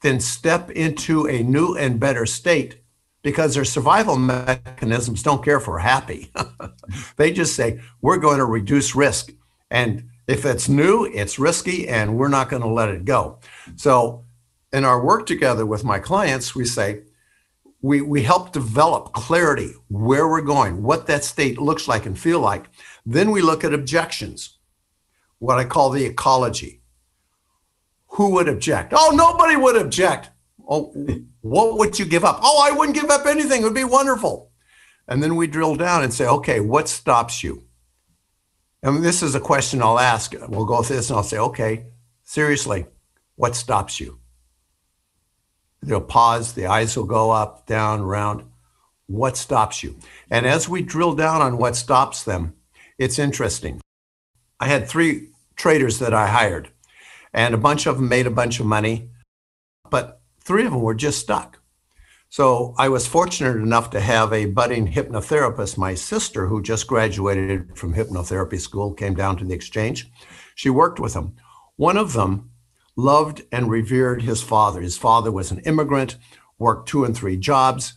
than 0.03 0.19
step 0.19 0.71
into 0.71 1.27
a 1.27 1.43
new 1.43 1.77
and 1.77 2.01
better 2.01 2.27
state 2.27 2.82
because 3.23 3.55
their 3.55 3.65
survival 3.65 4.17
mechanisms 4.17 5.23
don't 5.23 5.45
care 5.45 5.59
if 5.59 5.69
we're 5.69 5.79
happy. 5.79 6.31
they 7.17 7.33
just 7.33 7.55
say, 7.55 7.81
we're 8.01 8.17
going 8.17 8.39
to 8.39 8.45
reduce 8.45 8.95
risk. 8.95 9.33
And 9.71 10.11
if 10.27 10.45
it's 10.45 10.69
new, 10.69 11.05
it's 11.05 11.39
risky, 11.39 11.89
and 11.89 12.17
we're 12.17 12.29
not 12.29 12.49
going 12.49 12.63
to 12.63 12.69
let 12.69 12.89
it 12.89 13.05
go. 13.05 13.39
So, 13.77 14.25
in 14.73 14.85
our 14.85 15.05
work 15.05 15.27
together 15.27 15.67
with 15.67 15.85
my 15.85 15.99
clients, 15.99 16.55
we 16.55 16.65
say, 16.65 17.03
we, 17.83 18.01
we 18.01 18.23
help 18.23 18.53
develop 18.53 19.13
clarity 19.13 19.73
where 19.89 20.29
we're 20.29 20.41
going, 20.41 20.83
what 20.83 21.07
that 21.09 21.25
state 21.25 21.59
looks 21.59 21.89
like 21.89 22.07
and 22.07 22.19
feel 22.19 22.41
like. 22.41 22.67
Then 23.05 23.33
we 23.33 23.43
look 23.43 23.65
at 23.65 23.75
objections, 23.75 24.59
what 25.41 25.59
I 25.59 25.65
call 25.65 25.91
the 25.91 26.05
ecology. 26.05 26.81
Who 28.13 28.31
would 28.31 28.49
object? 28.49 28.93
Oh, 28.97 29.13
nobody 29.15 29.57
would 29.57 29.77
object. 29.77 30.31
Oh, 30.69 30.95
what 31.41 31.79
would 31.79 31.99
you 31.99 32.05
give 32.05 32.25
up? 32.25 32.41
Oh, 32.43 32.63
I 32.65 32.77
wouldn't 32.77 32.97
give 32.97 33.11
up 33.11 33.27
anything. 33.27 33.63
It 33.63 33.65
would 33.65 33.75
be 33.75 33.85
wonderful. 33.85 34.51
And 35.09 35.23
then 35.23 35.37
we 35.37 35.47
drill 35.47 35.75
down 35.75 36.03
and 36.03 36.15
say, 36.15 36.27
okay, 36.27 36.61
what 36.61 36.89
stops 36.89 37.43
you? 37.43 37.65
And 38.83 39.05
this 39.05 39.23
is 39.23 39.35
a 39.35 39.41
question 39.41 39.83
I'll 39.83 39.99
ask. 39.99 40.35
We'll 40.49 40.65
go 40.65 40.83
through 40.83 40.97
this 40.97 41.11
and 41.11 41.17
I'll 41.17 41.23
say, 41.23 41.39
okay, 41.39 41.87
seriously, 42.23 42.87
what 43.37 43.57
stops 43.57 44.01
you? 44.01 44.19
They'll 45.83 46.01
pause, 46.01 46.53
the 46.53 46.67
eyes 46.67 46.97
will 46.97 47.05
go 47.05 47.31
up, 47.31 47.67
down, 47.67 48.01
around. 48.01 48.45
What 49.07 49.37
stops 49.37 49.83
you? 49.83 49.97
And 50.31 50.47
as 50.47 50.69
we 50.69 50.83
drill 50.83 51.15
down 51.15 51.43
on 51.43 51.59
what 51.59 51.77
stops 51.77 52.23
them, 52.23 52.55
it's 52.99 53.19
interesting. 53.19 53.81
I 54.61 54.69
had 54.69 54.89
three 54.89 55.31
traders 55.57 55.99
that 55.99 56.15
I 56.15 56.29
hired, 56.29 56.71
and 57.33 57.53
a 57.53 57.59
bunch 57.59 57.87
of 57.87 57.97
them 57.97 58.09
made 58.09 58.27
a 58.27 58.31
bunch 58.31 58.61
of 58.61 58.67
money, 58.67 59.11
three 60.45 60.65
of 60.65 60.73
them 60.73 60.83
were 60.83 60.95
just 60.95 61.21
stuck. 61.21 61.61
So 62.29 62.75
I 62.79 62.89
was 62.89 63.07
fortunate 63.07 63.57
enough 63.57 63.91
to 63.91 64.01
have 64.01 64.33
a 64.33 64.47
budding 64.47 64.91
hypnotherapist, 64.91 65.77
my 65.77 65.95
sister, 65.95 66.47
who 66.47 66.63
just 66.63 66.87
graduated 66.87 67.77
from 67.77 67.95
hypnotherapy 67.95 68.59
school, 68.59 68.95
came 68.95 69.15
down 69.15 69.37
to 69.37 69.45
the 69.45 69.53
exchange. 69.53 70.11
She 70.55 70.71
worked 70.71 70.99
with 70.99 71.13
them. 71.13 71.37
One 71.77 71.99
of 71.99 72.15
them 72.15 72.51
loved 72.97 73.43
and 73.53 73.71
revered 73.71 74.23
his 74.23 74.43
father. 74.43 74.81
His 74.81 74.97
father 74.97 75.31
was 75.31 75.51
an 75.51 75.61
immigrant, 75.61 76.17
worked 76.59 76.89
two 76.89 77.05
and 77.05 77.15
three 77.15 77.37
jobs, 77.37 77.95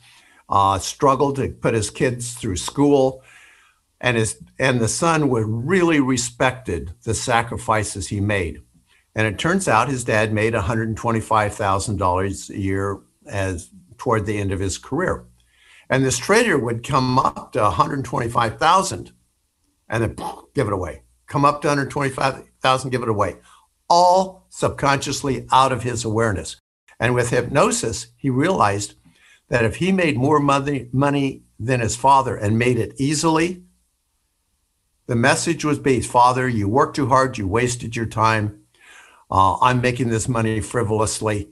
uh, 0.50 0.80
struggled 0.80 1.38
to 1.38 1.50
put 1.50 1.74
his 1.74 1.90
kids 1.90 2.34
through 2.34 2.58
school, 2.58 3.24
and 4.02 4.18
his 4.18 4.44
and 4.60 4.82
the 4.82 4.88
son 4.90 5.30
would 5.30 5.46
really 5.48 6.02
respected 6.02 6.94
the 7.04 7.14
sacrifices 7.14 8.10
he 8.10 8.20
made. 8.20 8.62
And 9.16 9.26
it 9.26 9.40
turns 9.40 9.68
out 9.68 9.88
his 9.88 10.04
dad 10.04 10.34
made 10.34 10.54
$125,000 10.54 12.50
a 12.50 12.60
year 12.60 13.00
as 13.26 13.70
toward 13.98 14.26
the 14.26 14.38
end 14.38 14.52
of 14.52 14.60
his 14.60 14.78
career. 14.78 15.26
And 15.90 16.04
this 16.04 16.18
trader 16.18 16.60
would 16.60 16.84
come 16.84 17.18
up 17.18 17.54
to 17.54 17.62
125,000 17.62 19.14
and 19.88 20.04
then 20.04 20.18
give 20.54 20.68
it 20.68 20.74
away. 20.74 21.04
Come 21.28 21.46
up 21.46 21.62
to 21.62 21.70
125,000, 21.70 22.90
give 22.90 23.04
it 23.04 23.10
away. 23.10 23.38
All 23.90 24.48
subconsciously 24.50 25.48
out 25.52 25.72
of 25.72 25.84
his 25.84 26.04
awareness. 26.04 26.58
And 27.00 27.16
with 27.16 27.30
hypnosis, 27.30 28.08
he 28.18 28.30
realized 28.30 28.96
that 29.50 29.64
if 29.64 29.78
he 29.78 29.92
made 29.92 30.18
more 30.18 30.40
money, 30.40 30.90
money 30.92 31.44
than 31.60 31.80
his 31.80 31.96
father 31.96 32.36
and 32.36 32.60
made 32.60 32.80
it 32.80 32.94
easily, 32.98 33.64
the 35.08 35.16
message 35.16 35.64
was 35.64 35.78
based 35.78 36.10
Father, 36.10 36.50
you 36.50 36.68
worked 36.68 36.96
too 36.96 37.08
hard, 37.08 37.38
you 37.38 37.48
wasted 37.48 37.96
your 37.96 38.08
time 38.08 38.65
uh, 39.32 39.58
I'm 39.60 39.82
making 39.82 40.10
this 40.10 40.28
money 40.28 40.62
frivolously. 40.62 41.52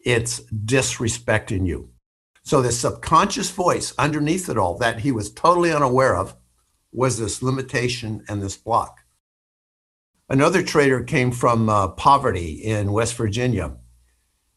It's 0.00 0.40
disrespecting 0.52 1.66
you. 1.66 1.90
So, 2.42 2.60
the 2.60 2.72
subconscious 2.72 3.50
voice 3.50 3.94
underneath 3.98 4.48
it 4.48 4.58
all 4.58 4.76
that 4.78 5.00
he 5.00 5.12
was 5.12 5.32
totally 5.32 5.72
unaware 5.72 6.16
of 6.16 6.36
was 6.92 7.18
this 7.18 7.42
limitation 7.42 8.24
and 8.28 8.42
this 8.42 8.56
block. 8.56 8.98
Another 10.28 10.62
trader 10.62 11.02
came 11.02 11.30
from 11.32 11.68
uh, 11.68 11.88
poverty 11.88 12.52
in 12.52 12.92
West 12.92 13.14
Virginia. 13.16 13.76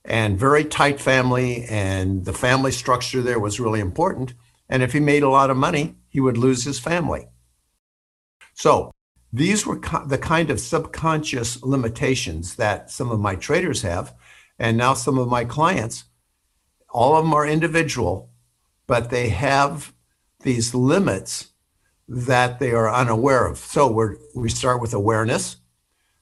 and 0.05 0.39
very 0.39 0.63
tight 0.63 1.01
family, 1.01 1.65
and 1.65 2.23
the 2.23 2.33
family 2.33 2.71
structure 2.71 3.21
there 3.21 3.39
was 3.39 3.59
really 3.59 3.81
important. 3.81 4.33
And 4.69 4.81
if 4.81 4.93
he 4.93 5.01
made 5.01 5.23
a 5.23 5.29
lot 5.29 5.49
of 5.49 5.57
money, 5.57 5.95
he 6.07 6.21
would 6.21 6.37
lose 6.37 6.63
his 6.63 6.79
family. 6.79 7.27
So 8.53 8.93
these 9.37 9.65
were 9.65 9.79
the 10.05 10.17
kind 10.17 10.49
of 10.49 10.59
subconscious 10.59 11.63
limitations 11.63 12.55
that 12.55 12.91
some 12.91 13.11
of 13.11 13.19
my 13.19 13.35
traders 13.35 13.81
have, 13.81 14.13
and 14.59 14.77
now 14.77 14.93
some 14.93 15.17
of 15.17 15.27
my 15.27 15.45
clients. 15.45 16.05
All 16.89 17.15
of 17.15 17.23
them 17.23 17.33
are 17.33 17.45
individual, 17.45 18.31
but 18.87 19.09
they 19.09 19.29
have 19.29 19.93
these 20.41 20.73
limits 20.73 21.49
that 22.07 22.59
they 22.59 22.71
are 22.71 22.93
unaware 22.93 23.45
of. 23.45 23.57
So 23.57 23.87
we 23.87 24.05
we 24.35 24.49
start 24.49 24.81
with 24.81 24.93
awareness. 24.93 25.57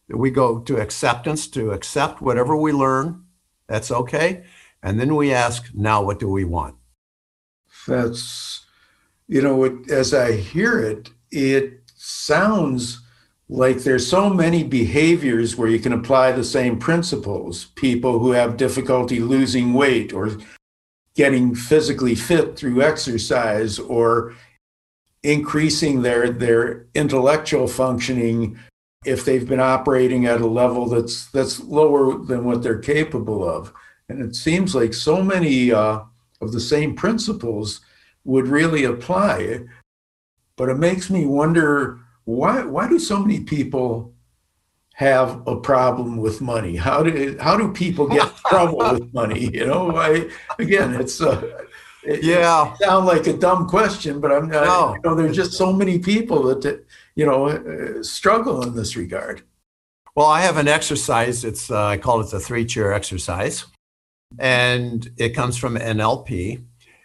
We 0.07 0.31
go 0.31 0.59
to 0.59 0.77
acceptance 0.77 1.47
to 1.49 1.71
accept 1.71 2.21
whatever 2.21 2.55
we 2.55 2.71
learn. 2.71 3.25
That's 3.67 3.91
okay. 3.91 4.43
And 4.81 4.99
then 4.99 5.15
we 5.15 5.33
ask, 5.33 5.71
now 5.73 6.03
what 6.03 6.19
do 6.19 6.29
we 6.29 6.45
want? 6.45 6.75
That's, 7.87 8.65
you 9.27 9.41
know, 9.41 9.63
as 9.89 10.13
I 10.13 10.33
hear 10.33 10.79
it, 10.79 11.09
it 11.31 11.81
sounds 11.95 13.01
like 13.47 13.79
there's 13.79 14.07
so 14.07 14.29
many 14.29 14.63
behaviors 14.63 15.55
where 15.55 15.69
you 15.69 15.79
can 15.79 15.93
apply 15.93 16.31
the 16.31 16.43
same 16.43 16.79
principles. 16.79 17.65
People 17.75 18.19
who 18.19 18.31
have 18.31 18.57
difficulty 18.57 19.19
losing 19.19 19.73
weight 19.73 20.13
or 20.13 20.37
getting 21.15 21.55
physically 21.55 22.15
fit 22.15 22.57
through 22.57 22.81
exercise 22.81 23.79
or 23.79 24.35
increasing 25.23 26.01
their 26.01 26.29
their 26.29 26.85
intellectual 26.93 27.67
functioning 27.67 28.57
if 29.05 29.25
they've 29.25 29.47
been 29.47 29.59
operating 29.59 30.25
at 30.25 30.41
a 30.41 30.47
level 30.47 30.87
that's 30.87 31.27
that's 31.31 31.59
lower 31.61 32.17
than 32.17 32.43
what 32.43 32.61
they're 32.61 32.77
capable 32.77 33.47
of 33.47 33.73
and 34.07 34.21
it 34.21 34.35
seems 34.35 34.75
like 34.75 34.93
so 34.93 35.23
many 35.23 35.71
uh, 35.71 35.99
of 36.41 36.51
the 36.51 36.59
same 36.59 36.95
principles 36.95 37.81
would 38.23 38.47
really 38.47 38.83
apply 38.83 39.59
but 40.57 40.69
it 40.69 40.77
makes 40.77 41.09
me 41.09 41.25
wonder 41.25 41.99
why 42.25 42.65
why 42.65 42.89
do 42.89 42.99
so 42.99 43.19
many 43.19 43.39
people 43.41 44.13
have 44.93 45.45
a 45.47 45.55
problem 45.55 46.17
with 46.17 46.41
money? 46.41 46.75
How 46.75 47.03
do 47.03 47.37
how 47.39 47.55
do 47.55 47.71
people 47.71 48.07
get 48.07 48.35
trouble 48.47 48.77
with 48.93 49.13
money? 49.13 49.49
You 49.53 49.65
know 49.67 49.95
i 49.95 50.29
again 50.59 50.95
it's 50.95 51.21
uh, 51.21 51.41
it, 52.03 52.23
yeah. 52.23 52.73
it 52.73 52.77
sound 52.77 53.05
like 53.05 53.25
a 53.27 53.33
dumb 53.33 53.67
question 53.67 54.19
but 54.19 54.31
i'm 54.31 54.47
not 54.47 54.65
no. 54.65 54.93
you 54.95 55.01
know 55.03 55.15
there's 55.15 55.35
just 55.35 55.53
so 55.53 55.73
many 55.73 55.97
people 55.97 56.43
that 56.43 56.85
you 57.15 57.25
know 57.25 57.47
uh, 57.47 58.03
struggle 58.03 58.63
in 58.63 58.75
this 58.75 58.95
regard. 58.95 59.43
Well 60.15 60.27
i 60.27 60.41
have 60.41 60.57
an 60.57 60.67
exercise. 60.67 61.43
It's 61.43 61.69
uh, 61.69 61.85
i 61.85 61.97
call 61.97 62.21
it 62.21 62.31
the 62.31 62.39
three 62.39 62.65
chair 62.65 62.93
exercise 62.93 63.65
and 64.39 65.09
it 65.17 65.29
comes 65.29 65.57
from 65.57 65.75
nlp 65.75 66.63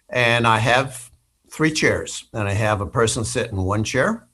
and 0.09 0.47
i 0.47 0.59
have 0.59 1.11
three 1.49 1.71
chairs 1.71 2.25
and 2.33 2.49
i 2.49 2.53
have 2.53 2.81
a 2.81 2.87
person 2.87 3.25
sit 3.25 3.50
in 3.50 3.59
one 3.59 3.85
chair 3.85 4.27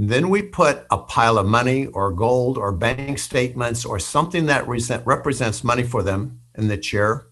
then 0.00 0.30
we 0.30 0.42
put 0.42 0.86
a 0.92 0.98
pile 0.98 1.38
of 1.38 1.46
money 1.46 1.86
or 1.86 2.12
gold 2.12 2.56
or 2.56 2.70
bank 2.70 3.18
statements 3.18 3.84
or 3.84 3.98
something 3.98 4.46
that 4.46 4.68
represents 4.68 5.64
money 5.64 5.82
for 5.82 6.04
them 6.04 6.40
in 6.56 6.68
the 6.68 6.78
chair, 6.78 7.26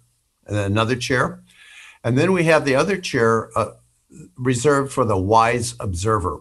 and 0.46 0.56
another 0.56 0.96
chair. 0.96 1.44
And 2.02 2.18
then 2.18 2.32
we 2.32 2.42
have 2.44 2.64
the 2.64 2.75
other 2.75 2.96
chair 2.99 3.56
uh, 3.56 3.75
reserved 4.37 4.92
for 4.92 5.04
the 5.04 5.17
wise 5.17 5.76
observer. 5.78 6.40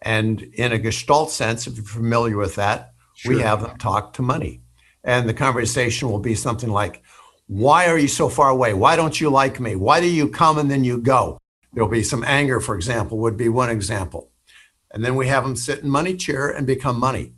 And 0.00 0.40
in 0.40 0.72
a 0.72 0.78
Gestalt 0.78 1.30
sense, 1.30 1.66
if 1.66 1.76
you're 1.76 1.84
familiar 1.84 2.38
with 2.38 2.54
that, 2.54 2.94
sure. 3.14 3.34
we 3.34 3.42
have 3.42 3.60
them 3.60 3.76
talk 3.76 4.14
to 4.14 4.22
money. 4.22 4.62
And 5.02 5.28
the 5.28 5.34
conversation 5.34 6.10
will 6.10 6.20
be 6.20 6.34
something 6.34 6.70
like, 6.70 7.02
Why 7.48 7.88
are 7.88 7.98
you 7.98 8.08
so 8.08 8.30
far 8.30 8.48
away? 8.48 8.72
Why 8.72 8.96
don't 8.96 9.20
you 9.20 9.28
like 9.28 9.60
me? 9.60 9.76
Why 9.76 10.00
do 10.00 10.08
you 10.08 10.30
come 10.30 10.56
and 10.56 10.70
then 10.70 10.84
you 10.84 10.96
go? 10.96 11.38
There'll 11.74 11.90
be 11.90 12.02
some 12.02 12.24
anger, 12.24 12.60
for 12.60 12.74
example, 12.74 13.18
would 13.18 13.36
be 13.36 13.50
one 13.50 13.68
example. 13.68 14.30
And 14.94 15.04
then 15.04 15.16
we 15.16 15.26
have 15.26 15.42
them 15.42 15.56
sit 15.56 15.80
in 15.80 15.90
money 15.90 16.16
chair 16.16 16.48
and 16.48 16.66
become 16.66 16.98
money. 16.98 17.34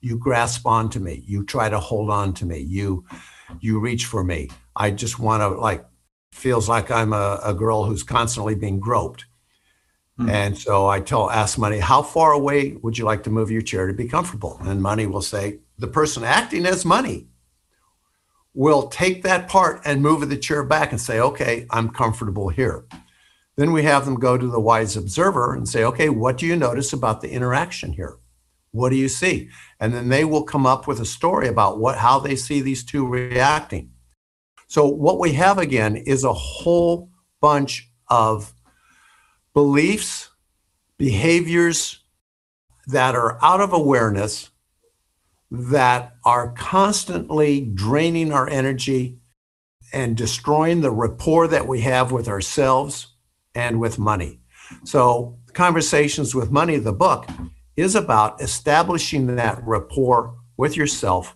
You 0.00 0.18
grasp 0.18 0.66
onto 0.66 1.00
me. 1.00 1.24
You 1.26 1.44
try 1.44 1.70
to 1.70 1.80
hold 1.80 2.10
on 2.10 2.34
to 2.34 2.46
me. 2.46 2.58
You 2.58 3.04
you 3.60 3.80
reach 3.80 4.04
for 4.04 4.22
me. 4.22 4.50
I 4.76 4.90
just 4.90 5.18
want 5.18 5.40
to 5.40 5.48
like 5.48 5.84
feels 6.32 6.68
like 6.68 6.90
I'm 6.90 7.14
a, 7.14 7.40
a 7.42 7.54
girl 7.54 7.84
who's 7.84 8.02
constantly 8.02 8.54
being 8.54 8.78
groped. 8.78 9.24
Hmm. 10.18 10.28
And 10.28 10.58
so 10.58 10.86
I 10.86 11.00
tell 11.00 11.30
ask 11.30 11.58
money, 11.58 11.78
how 11.78 12.02
far 12.02 12.32
away 12.32 12.72
would 12.82 12.98
you 12.98 13.06
like 13.06 13.22
to 13.24 13.30
move 13.30 13.50
your 13.50 13.62
chair 13.62 13.86
to 13.86 13.94
be 13.94 14.06
comfortable? 14.06 14.60
And 14.62 14.82
money 14.82 15.06
will 15.06 15.22
say, 15.22 15.60
the 15.78 15.88
person 15.88 16.24
acting 16.24 16.66
as 16.66 16.84
money 16.84 17.28
will 18.54 18.88
take 18.88 19.22
that 19.22 19.48
part 19.48 19.80
and 19.84 20.02
move 20.02 20.28
the 20.28 20.36
chair 20.36 20.62
back 20.62 20.92
and 20.92 21.00
say, 21.00 21.20
okay, 21.20 21.66
I'm 21.70 21.90
comfortable 21.90 22.48
here. 22.48 22.84
Then 23.56 23.72
we 23.72 23.84
have 23.84 24.04
them 24.04 24.16
go 24.16 24.36
to 24.36 24.46
the 24.46 24.60
wise 24.60 24.96
observer 24.96 25.54
and 25.54 25.68
say, 25.68 25.82
okay, 25.84 26.08
what 26.10 26.36
do 26.36 26.46
you 26.46 26.56
notice 26.56 26.92
about 26.92 27.22
the 27.22 27.30
interaction 27.30 27.92
here? 27.92 28.18
What 28.72 28.90
do 28.90 28.96
you 28.96 29.08
see? 29.08 29.48
And 29.80 29.94
then 29.94 30.10
they 30.10 30.24
will 30.24 30.44
come 30.44 30.66
up 30.66 30.86
with 30.86 31.00
a 31.00 31.06
story 31.06 31.48
about 31.48 31.78
what 31.78 31.96
how 31.96 32.18
they 32.18 32.36
see 32.36 32.60
these 32.60 32.84
two 32.84 33.06
reacting. 33.06 33.92
So 34.68 34.86
what 34.86 35.18
we 35.18 35.32
have 35.32 35.58
again 35.58 35.96
is 35.96 36.24
a 36.24 36.32
whole 36.32 37.10
bunch 37.40 37.90
of 38.08 38.52
beliefs, 39.54 40.28
behaviors 40.98 42.00
that 42.86 43.14
are 43.14 43.42
out 43.42 43.62
of 43.62 43.72
awareness 43.72 44.50
that 45.50 46.14
are 46.24 46.52
constantly 46.52 47.60
draining 47.60 48.32
our 48.32 48.48
energy 48.48 49.18
and 49.92 50.16
destroying 50.16 50.80
the 50.82 50.90
rapport 50.90 51.48
that 51.48 51.66
we 51.66 51.80
have 51.80 52.12
with 52.12 52.28
ourselves 52.28 53.15
and 53.56 53.80
with 53.80 53.98
money. 53.98 54.38
So, 54.84 55.38
Conversations 55.54 56.34
with 56.34 56.50
Money, 56.50 56.76
the 56.76 56.92
book, 56.92 57.26
is 57.76 57.94
about 57.94 58.42
establishing 58.42 59.36
that 59.36 59.58
rapport 59.64 60.36
with 60.56 60.76
yourself 60.76 61.34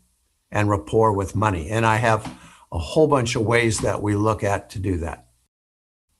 and 0.53 0.69
rapport 0.69 1.13
with 1.13 1.35
money. 1.35 1.71
And 1.71 1.87
I 1.87 1.97
have 1.97 2.27
a 2.71 2.79
whole 2.79 3.07
bunch 3.07 3.35
of 3.35 3.43
ways 3.43 3.79
that 3.79 4.03
we 4.03 4.15
look 4.15 4.45
at 4.45 4.69
to 4.71 4.79
do 4.79 4.99
that. 4.99 5.27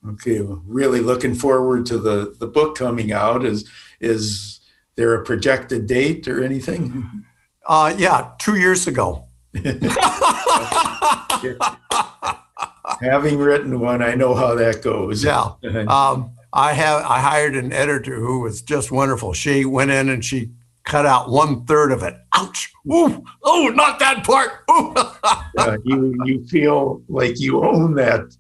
Okay, 0.09 0.41
well, 0.41 0.63
really 0.67 1.01
looking 1.01 1.35
forward 1.35 1.85
to 1.87 1.99
the 1.99 2.35
the 2.41 2.47
book 2.47 2.79
coming 2.79 3.13
out. 3.13 3.45
Is 3.45 3.69
is 4.01 4.61
there 4.97 5.15
a 5.15 5.23
projected 5.23 5.87
date 5.87 6.27
or 6.27 6.43
anything? 6.43 7.25
Uh, 7.67 7.95
yeah, 7.99 8.31
two 8.39 8.57
years 8.57 8.87
ago. 8.87 9.27
having 13.01 13.39
written 13.39 13.81
one, 13.81 14.03
I 14.03 14.15
know 14.15 14.35
how 14.35 14.55
that 14.55 14.83
goes. 14.83 15.25
Yeah. 15.25 15.53
Um, 15.89 16.33
I 16.53 16.73
have 16.73 17.05
I 17.05 17.21
hired 17.21 17.55
an 17.55 17.73
editor 17.73 18.17
who 18.17 18.41
was 18.41 18.61
just 18.63 18.91
wonderful. 18.91 19.33
She 19.33 19.65
went 19.65 19.91
in 19.93 20.09
and 20.09 20.25
she 20.25 20.51
cut 20.85 21.07
out 21.07 21.31
one 21.31 21.65
third 21.65 21.93
of 21.93 22.03
it. 22.03 22.17
Ouch! 22.35 22.73
Ooh! 22.93 23.23
Oh, 23.45 23.71
not 23.75 23.99
that 24.01 24.25
part. 24.25 24.65
you 25.85 26.15
you 26.25 26.45
feel 26.47 27.03
like 27.09 27.39
you 27.39 27.63
own 27.63 27.95
that. 27.95 28.37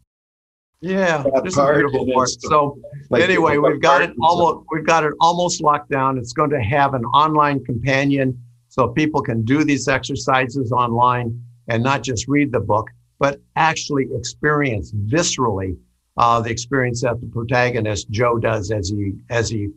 Yeah, 0.81 1.23
that 1.23 1.44
this 1.44 1.55
part 1.55 1.77
is 1.77 1.83
beautiful 1.83 2.12
part. 2.12 2.31
So 2.31 2.79
like 3.11 3.23
anyway, 3.23 3.59
we've 3.59 3.81
got 3.81 4.03
it 4.03 4.12
almost 4.20 4.66
we've 4.73 4.87
got 4.87 5.05
it 5.05 5.12
almost 5.20 5.61
locked 5.61 5.90
down. 5.90 6.18
It's 6.18 6.33
going 6.33 6.51
to 6.51 6.61
have 6.61 6.94
an 6.94 7.05
online 7.07 7.64
companion 7.64 8.37
so 8.68 8.88
people 8.88 9.20
can 9.20 9.44
do 9.44 9.62
these 9.62 9.87
exercises 9.87 10.73
online 10.73 11.40
and 11.68 11.83
not 11.85 12.03
just 12.03 12.27
read 12.27 12.51
the 12.51 12.61
book 12.61 12.88
but 13.20 13.38
actually 13.54 14.09
experience 14.14 14.92
viscerally 14.92 15.76
uh, 16.16 16.40
the 16.40 16.50
experience 16.50 17.02
that 17.02 17.20
the 17.20 17.26
protagonist 17.28 18.11
Joe 18.11 18.38
does 18.38 18.72
as 18.72 18.88
he 18.88 19.12
as 19.30 19.48
he 19.48 19.68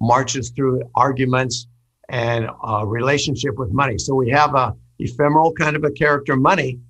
marches 0.00 0.50
through 0.50 0.82
arguments 0.94 1.66
and 2.08 2.48
a 2.64 2.86
relationship 2.86 3.58
with 3.58 3.72
money. 3.72 3.98
So 3.98 4.14
we 4.14 4.30
have 4.30 4.54
a 4.54 4.74
ephemeral 4.98 5.52
kind 5.52 5.76
of 5.76 5.84
a 5.84 5.90
character, 5.90 6.36
Money, 6.36 6.80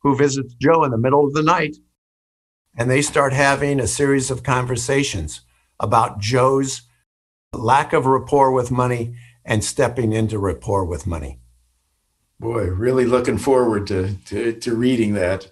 who 0.00 0.16
visits 0.16 0.54
Joe 0.54 0.84
in 0.84 0.90
the 0.90 0.98
middle 0.98 1.24
of 1.26 1.32
the 1.32 1.42
night, 1.42 1.76
and 2.76 2.90
they 2.90 3.02
start 3.02 3.32
having 3.32 3.80
a 3.80 3.86
series 3.86 4.30
of 4.30 4.42
conversations 4.42 5.42
about 5.78 6.20
Joe's 6.20 6.82
lack 7.52 7.92
of 7.92 8.06
rapport 8.06 8.52
with 8.52 8.70
money 8.70 9.14
and 9.44 9.62
stepping 9.62 10.12
into 10.12 10.38
rapport 10.38 10.84
with 10.84 11.06
money. 11.06 11.41
Boy, 12.42 12.70
really 12.70 13.06
looking 13.06 13.38
forward 13.38 13.86
to, 13.86 14.16
to, 14.24 14.52
to 14.54 14.74
reading 14.74 15.14
that 15.14 15.48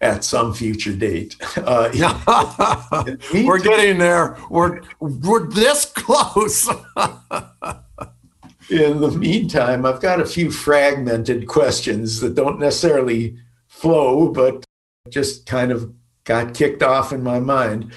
at 0.00 0.24
some 0.24 0.54
future 0.54 0.94
date. 0.94 1.36
Uh, 1.58 1.90
we're 3.44 3.58
getting 3.58 3.98
there. 3.98 4.36
We're 4.48 4.80
we're 4.98 5.46
this 5.46 5.84
close. 5.84 6.66
in 8.70 9.00
the 9.00 9.12
meantime, 9.14 9.84
I've 9.84 10.00
got 10.00 10.20
a 10.20 10.26
few 10.26 10.50
fragmented 10.50 11.46
questions 11.46 12.20
that 12.20 12.34
don't 12.34 12.58
necessarily 12.58 13.36
flow, 13.68 14.28
but 14.28 14.64
just 15.10 15.46
kind 15.46 15.70
of 15.70 15.92
got 16.24 16.54
kicked 16.54 16.82
off 16.82 17.12
in 17.12 17.22
my 17.22 17.38
mind. 17.38 17.92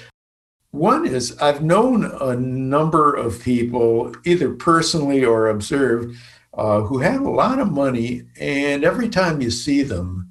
One 0.70 1.06
is 1.06 1.36
I've 1.38 1.62
known 1.62 2.04
a 2.04 2.36
number 2.36 3.14
of 3.14 3.42
people, 3.42 4.14
either 4.24 4.54
personally 4.54 5.24
or 5.24 5.48
observed, 5.48 6.16
uh, 6.56 6.80
who 6.80 6.98
have 6.98 7.20
a 7.20 7.30
lot 7.30 7.58
of 7.58 7.70
money, 7.70 8.22
and 8.40 8.82
every 8.82 9.08
time 9.08 9.40
you 9.40 9.50
see 9.50 9.82
them, 9.82 10.30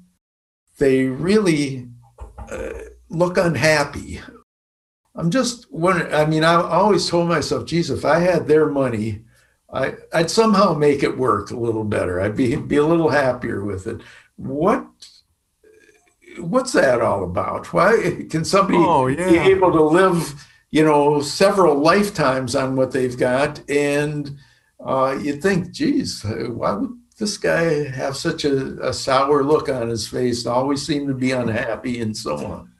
they 0.78 1.04
really 1.04 1.88
uh, 2.50 2.72
look 3.08 3.38
unhappy. 3.38 4.20
I'm 5.14 5.30
just 5.30 5.72
wondering. 5.72 6.12
I 6.12 6.26
mean, 6.26 6.44
I 6.44 6.54
always 6.54 7.08
told 7.08 7.28
myself, 7.28 7.66
geez, 7.66 7.90
if 7.90 8.04
I 8.04 8.18
had 8.18 8.46
their 8.46 8.66
money, 8.66 9.22
I, 9.72 9.94
would 10.14 10.30
somehow 10.30 10.74
make 10.74 11.02
it 11.02 11.16
work 11.16 11.50
a 11.50 11.56
little 11.56 11.84
better. 11.84 12.20
I'd 12.20 12.36
be 12.36 12.56
be 12.56 12.76
a 12.76 12.86
little 12.86 13.08
happier 13.08 13.64
with 13.64 13.86
it. 13.86 14.00
What 14.36 14.86
what's 16.38 16.72
that 16.72 17.00
all 17.00 17.24
about? 17.24 17.72
Why 17.72 18.26
can 18.28 18.44
somebody 18.44 18.78
oh, 18.78 19.06
yeah. 19.06 19.30
be 19.30 19.38
able 19.38 19.72
to 19.72 19.82
live, 19.82 20.46
you 20.70 20.84
know, 20.84 21.20
several 21.20 21.76
lifetimes 21.76 22.54
on 22.54 22.76
what 22.76 22.92
they've 22.92 23.16
got? 23.16 23.60
And 23.70 24.36
uh, 24.86 25.18
you 25.20 25.34
think, 25.36 25.72
geez, 25.72 26.22
why 26.24 26.72
would 26.72 26.96
this 27.18 27.36
guy 27.38 27.88
have 27.90 28.16
such 28.16 28.44
a, 28.44 28.88
a 28.88 28.92
sour 28.92 29.42
look 29.42 29.68
on 29.68 29.88
his 29.88 30.06
face 30.06 30.46
always 30.46 30.86
seem 30.86 31.08
to 31.08 31.14
be 31.14 31.32
unhappy 31.32 32.00
and 32.00 32.16
so 32.16 32.36
on? 32.46 32.72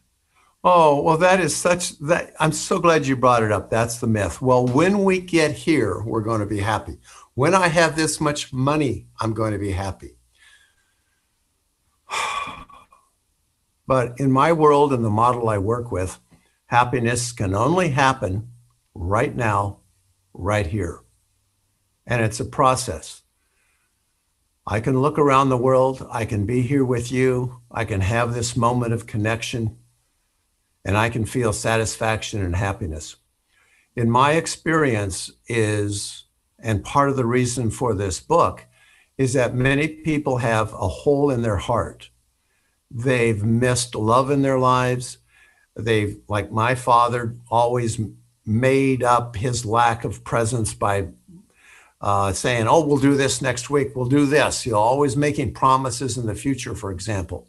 Oh, 0.62 1.02
well, 1.02 1.18
that 1.18 1.40
is 1.40 1.54
such 1.54 1.98
that 2.00 2.32
I'm 2.38 2.52
so 2.52 2.78
glad 2.78 3.06
you 3.06 3.16
brought 3.16 3.42
it 3.42 3.52
up. 3.52 3.70
That's 3.70 3.98
the 3.98 4.06
myth. 4.06 4.40
Well, 4.42 4.66
when 4.66 5.04
we 5.04 5.20
get 5.20 5.52
here, 5.52 6.02
we're 6.02 6.22
going 6.22 6.40
to 6.40 6.46
be 6.46 6.60
happy. 6.60 6.98
When 7.34 7.54
I 7.54 7.68
have 7.68 7.96
this 7.96 8.20
much 8.20 8.52
money, 8.52 9.06
I'm 9.20 9.32
going 9.32 9.52
to 9.52 9.58
be 9.58 9.72
happy. 9.72 10.16
But 13.88 14.18
in 14.18 14.32
my 14.32 14.52
world 14.52 14.92
and 14.92 15.04
the 15.04 15.10
model 15.10 15.48
I 15.48 15.58
work 15.58 15.92
with, 15.92 16.18
happiness 16.66 17.30
can 17.30 17.54
only 17.54 17.90
happen 17.90 18.50
right 18.96 19.32
now, 19.32 19.78
right 20.34 20.66
here. 20.66 21.02
And 22.06 22.22
it's 22.22 22.40
a 22.40 22.44
process. 22.44 23.22
I 24.66 24.80
can 24.80 25.00
look 25.00 25.18
around 25.18 25.48
the 25.48 25.56
world, 25.56 26.06
I 26.10 26.24
can 26.24 26.44
be 26.44 26.62
here 26.62 26.84
with 26.84 27.12
you, 27.12 27.60
I 27.70 27.84
can 27.84 28.00
have 28.00 28.34
this 28.34 28.56
moment 28.56 28.92
of 28.92 29.06
connection, 29.06 29.78
and 30.84 30.96
I 30.96 31.08
can 31.08 31.24
feel 31.24 31.52
satisfaction 31.52 32.42
and 32.42 32.56
happiness. 32.56 33.16
In 33.94 34.10
my 34.10 34.32
experience 34.32 35.30
is, 35.46 36.24
and 36.58 36.84
part 36.84 37.10
of 37.10 37.16
the 37.16 37.26
reason 37.26 37.70
for 37.70 37.94
this 37.94 38.18
book, 38.18 38.64
is 39.16 39.34
that 39.34 39.54
many 39.54 39.86
people 39.86 40.38
have 40.38 40.72
a 40.72 40.88
hole 40.88 41.30
in 41.30 41.42
their 41.42 41.58
heart 41.58 42.10
They've 42.90 43.42
missed 43.42 43.94
love 43.94 44.30
in 44.30 44.42
their 44.42 44.58
lives. 44.58 45.18
They've, 45.74 46.18
like 46.28 46.50
my 46.50 46.74
father, 46.74 47.36
always 47.50 48.00
made 48.44 49.02
up 49.02 49.36
his 49.36 49.66
lack 49.66 50.04
of 50.04 50.24
presence 50.24 50.72
by 50.72 51.08
uh, 52.06 52.32
saying, 52.32 52.68
Oh, 52.68 52.86
we'll 52.86 52.98
do 52.98 53.16
this 53.16 53.42
next 53.42 53.68
week. 53.68 53.96
We'll 53.96 54.06
do 54.06 54.26
this. 54.26 54.64
You 54.64 54.72
know, 54.72 54.78
always 54.78 55.16
making 55.16 55.54
promises 55.54 56.16
in 56.16 56.26
the 56.26 56.36
future, 56.36 56.76
for 56.76 56.92
example. 56.92 57.48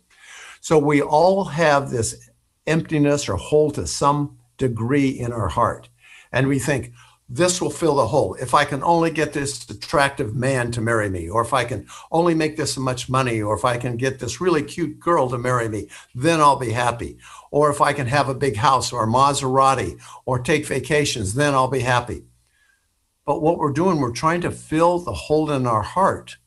So 0.61 0.79
we 0.79 0.99
all 0.99 1.43
have 1.43 1.91
this 1.91 2.27
emptiness 2.65 3.29
or 3.29 3.35
hole 3.35 3.69
to 3.71 3.85
some 3.85 4.39
degree 4.57 5.09
in 5.09 5.31
our 5.31 5.47
heart. 5.47 5.89
And 6.31 6.47
we 6.47 6.57
think, 6.57 6.91
this 7.29 7.61
will 7.61 7.69
fill 7.69 7.97
the 7.97 8.07
hole. 8.07 8.33
If 8.35 8.55
I 8.55 8.65
can 8.65 8.81
only 8.81 9.11
get 9.11 9.33
this 9.33 9.69
attractive 9.69 10.33
man 10.33 10.71
to 10.71 10.81
marry 10.81 11.09
me, 11.09 11.29
or 11.29 11.41
if 11.41 11.53
I 11.53 11.63
can 11.63 11.85
only 12.09 12.33
make 12.33 12.57
this 12.57 12.77
much 12.77 13.09
money, 13.09 13.41
or 13.41 13.53
if 13.53 13.63
I 13.63 13.77
can 13.77 13.95
get 13.95 14.17
this 14.17 14.41
really 14.41 14.63
cute 14.63 14.99
girl 14.99 15.29
to 15.29 15.37
marry 15.37 15.69
me, 15.69 15.87
then 16.15 16.39
I'll 16.39 16.55
be 16.55 16.71
happy. 16.71 17.19
Or 17.51 17.69
if 17.69 17.79
I 17.79 17.93
can 17.93 18.07
have 18.07 18.27
a 18.27 18.33
big 18.33 18.55
house 18.55 18.91
or 18.91 19.03
a 19.03 19.07
Maserati 19.07 20.01
or 20.25 20.39
take 20.39 20.65
vacations, 20.65 21.35
then 21.35 21.53
I'll 21.53 21.67
be 21.67 21.81
happy. 21.81 22.23
But 23.27 23.43
what 23.43 23.59
we're 23.59 23.71
doing, 23.71 23.99
we're 23.99 24.11
trying 24.11 24.41
to 24.41 24.49
fill 24.51 24.97
the 24.97 25.13
hole 25.13 25.51
in 25.51 25.67
our 25.67 25.83
heart 25.83 26.37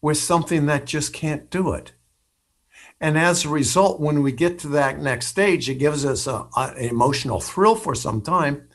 with 0.00 0.16
something 0.16 0.64
that 0.66 0.86
just 0.86 1.12
can't 1.12 1.50
do 1.50 1.74
it. 1.74 1.92
And 3.00 3.18
as 3.18 3.44
a 3.44 3.50
result, 3.50 4.00
when 4.00 4.22
we 4.22 4.32
get 4.32 4.58
to 4.60 4.68
that 4.68 5.00
next 5.00 5.26
stage, 5.26 5.68
it 5.68 5.74
gives 5.74 6.06
us 6.06 6.26
a, 6.26 6.46
a, 6.56 6.74
an 6.76 6.88
emotional 6.88 7.40
thrill 7.40 7.74
for 7.74 7.94
some 7.94 8.22
time 8.22 8.68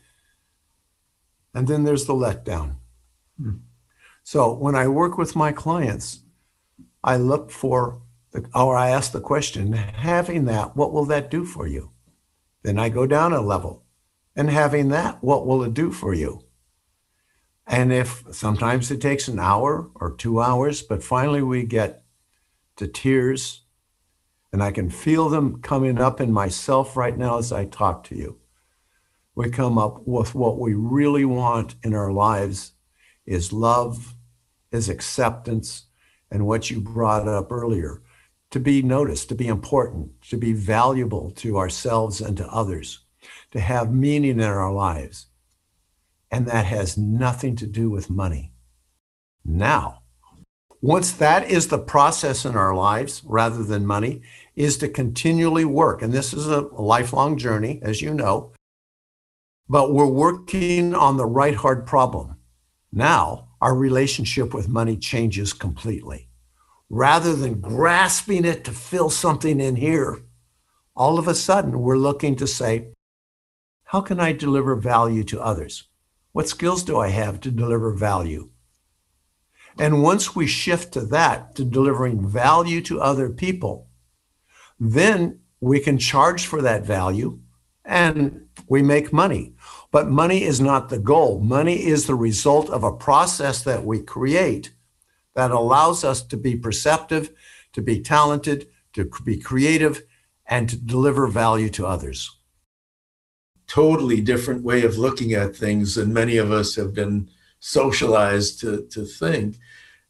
and 1.57 1.67
then 1.67 1.85
there's 1.85 2.05
the 2.05 2.13
letdown. 2.13 2.75
Hmm. 3.41 3.57
So 4.23 4.53
when 4.53 4.75
I 4.75 4.87
work 4.87 5.17
with 5.17 5.35
my 5.35 5.51
clients, 5.51 6.19
I 7.03 7.17
look 7.17 7.49
for, 7.49 8.03
the, 8.31 8.47
or 8.53 8.77
I 8.77 8.91
ask 8.91 9.11
the 9.11 9.21
question, 9.21 9.73
having 9.73 10.45
that, 10.45 10.75
what 10.75 10.93
will 10.93 11.05
that 11.05 11.31
do 11.31 11.45
for 11.45 11.65
you? 11.65 11.89
Then 12.61 12.77
I 12.77 12.89
go 12.89 13.07
down 13.07 13.33
a 13.33 13.41
level. 13.41 13.83
And 14.35 14.51
having 14.51 14.89
that, 14.89 15.23
what 15.23 15.47
will 15.47 15.63
it 15.63 15.73
do 15.73 15.91
for 15.91 16.13
you? 16.13 16.43
And 17.67 17.91
if 17.91 18.23
sometimes 18.31 18.89
it 18.91 19.01
takes 19.01 19.27
an 19.27 19.39
hour 19.39 19.89
or 19.95 20.15
two 20.15 20.41
hours, 20.41 20.81
but 20.81 21.03
finally 21.03 21.41
we 21.41 21.63
get 21.63 22.03
to 22.77 22.87
tears, 22.87 23.63
and 24.53 24.63
I 24.63 24.71
can 24.71 24.89
feel 24.89 25.29
them 25.29 25.61
coming 25.61 25.99
up 25.99 26.21
in 26.21 26.31
myself 26.31 26.95
right 26.95 27.17
now 27.17 27.37
as 27.37 27.51
I 27.51 27.65
talk 27.65 28.03
to 28.05 28.15
you 28.15 28.39
we 29.37 29.51
come 29.51 29.77
up 29.77 30.01
with 30.07 30.33
what 30.33 30.57
we 30.57 30.73
really 30.73 31.23
want 31.23 31.75
in 31.83 31.93
our 31.93 32.11
lives 32.11 32.71
is 33.27 33.53
love, 33.53 34.15
is 34.71 34.89
acceptance, 34.89 35.85
and 36.31 36.47
what 36.47 36.71
you 36.71 36.81
brought 36.81 37.27
up 37.27 37.51
earlier 37.51 38.01
to 38.49 38.59
be 38.59 38.81
noticed, 38.81 39.29
to 39.29 39.35
be 39.35 39.47
important, 39.47 40.09
to 40.23 40.37
be 40.37 40.53
valuable 40.53 41.29
to 41.29 41.59
ourselves 41.59 42.19
and 42.19 42.35
to 42.35 42.47
others, 42.47 43.01
to 43.51 43.59
have 43.59 43.93
meaning 43.93 44.39
in 44.39 44.41
our 44.41 44.73
lives. 44.73 45.27
And 46.31 46.45
that 46.47 46.65
has 46.65 46.97
nothing 46.97 47.55
to 47.57 47.67
do 47.67 47.89
with 47.89 48.09
money. 48.09 48.51
Now, 49.45 50.03
once 50.81 51.11
that 51.13 51.49
is 51.49 51.67
the 51.67 51.79
process 51.79 52.45
in 52.45 52.55
our 52.55 52.75
lives 52.75 53.23
rather 53.25 53.63
than 53.63 53.85
money, 53.85 54.21
is 54.55 54.77
to 54.77 54.89
continually 54.89 55.65
work. 55.65 56.01
And 56.01 56.11
this 56.11 56.33
is 56.33 56.47
a 56.47 56.61
lifelong 56.61 57.37
journey, 57.37 57.79
as 57.83 58.01
you 58.01 58.13
know, 58.13 58.51
but 59.69 59.93
we're 59.93 60.05
working 60.05 60.95
on 60.95 61.17
the 61.17 61.25
right 61.25 61.55
hard 61.55 61.85
problem. 61.85 62.37
Now, 62.91 63.49
our 63.61 63.75
relationship 63.75 64.53
with 64.53 64.69
money 64.69 64.97
changes 64.97 65.53
completely. 65.53 66.29
Rather 66.89 67.35
than 67.35 67.59
grasping 67.59 68.45
it 68.45 68.63
to 68.63 68.71
fill 68.71 69.09
something 69.09 69.59
in 69.59 69.75
here, 69.75 70.21
all 70.95 71.19
of 71.19 71.27
a 71.27 71.35
sudden 71.35 71.81
we're 71.81 71.97
looking 71.97 72.35
to 72.37 72.47
say, 72.47 72.89
how 73.85 74.01
can 74.01 74.19
I 74.19 74.31
deliver 74.31 74.75
value 74.75 75.23
to 75.25 75.41
others? 75.41 75.87
What 76.37 76.47
skills 76.47 76.83
do 76.83 76.99
I 76.99 77.07
have 77.07 77.41
to 77.41 77.49
deliver 77.49 77.91
value? 77.91 78.51
And 79.79 80.03
once 80.03 80.35
we 80.35 80.45
shift 80.45 80.93
to 80.93 81.01
that, 81.07 81.55
to 81.55 81.65
delivering 81.65 82.29
value 82.29 82.79
to 82.81 83.01
other 83.01 83.27
people, 83.27 83.87
then 84.79 85.39
we 85.61 85.79
can 85.79 85.97
charge 85.97 86.45
for 86.45 86.61
that 86.61 86.83
value 86.83 87.39
and 87.83 88.49
we 88.69 88.83
make 88.83 89.11
money. 89.11 89.55
But 89.89 90.09
money 90.09 90.43
is 90.43 90.61
not 90.61 90.89
the 90.89 90.99
goal. 90.99 91.39
Money 91.39 91.83
is 91.83 92.05
the 92.05 92.13
result 92.13 92.69
of 92.69 92.83
a 92.83 92.95
process 92.95 93.63
that 93.63 93.83
we 93.83 94.03
create 94.03 94.73
that 95.33 95.49
allows 95.49 96.03
us 96.03 96.21
to 96.21 96.37
be 96.37 96.55
perceptive, 96.55 97.31
to 97.73 97.81
be 97.81 97.99
talented, 97.99 98.67
to 98.93 99.09
be 99.23 99.39
creative, 99.39 100.03
and 100.45 100.69
to 100.69 100.75
deliver 100.77 101.25
value 101.25 101.69
to 101.69 101.87
others. 101.87 102.36
Totally 103.67 104.21
different 104.21 104.63
way 104.63 104.83
of 104.83 104.97
looking 104.97 105.33
at 105.33 105.55
things 105.55 105.95
than 105.95 106.13
many 106.13 106.37
of 106.37 106.51
us 106.51 106.75
have 106.75 106.93
been 106.93 107.29
socialized 107.59 108.59
to, 108.61 108.87
to 108.91 109.05
think, 109.05 109.57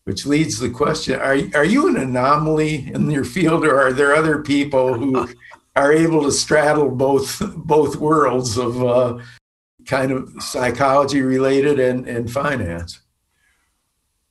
which 0.03 0.25
leads 0.25 0.59
the 0.59 0.69
question 0.69 1.19
are, 1.19 1.37
are 1.55 1.65
you 1.65 1.87
an 1.87 1.97
anomaly 1.97 2.91
in 2.93 3.09
your 3.09 3.23
field, 3.23 3.65
or 3.65 3.79
are 3.79 3.93
there 3.93 4.15
other 4.15 4.41
people 4.41 4.93
who 4.93 5.27
are 5.75 5.91
able 5.91 6.23
to 6.23 6.31
straddle 6.31 6.89
both 6.89 7.41
both 7.55 7.97
worlds 7.97 8.57
of 8.57 8.83
uh, 8.83 9.17
kind 9.85 10.11
of 10.11 10.31
psychology 10.39 11.21
related 11.21 11.79
and, 11.79 12.07
and 12.07 12.31
finance? 12.31 13.01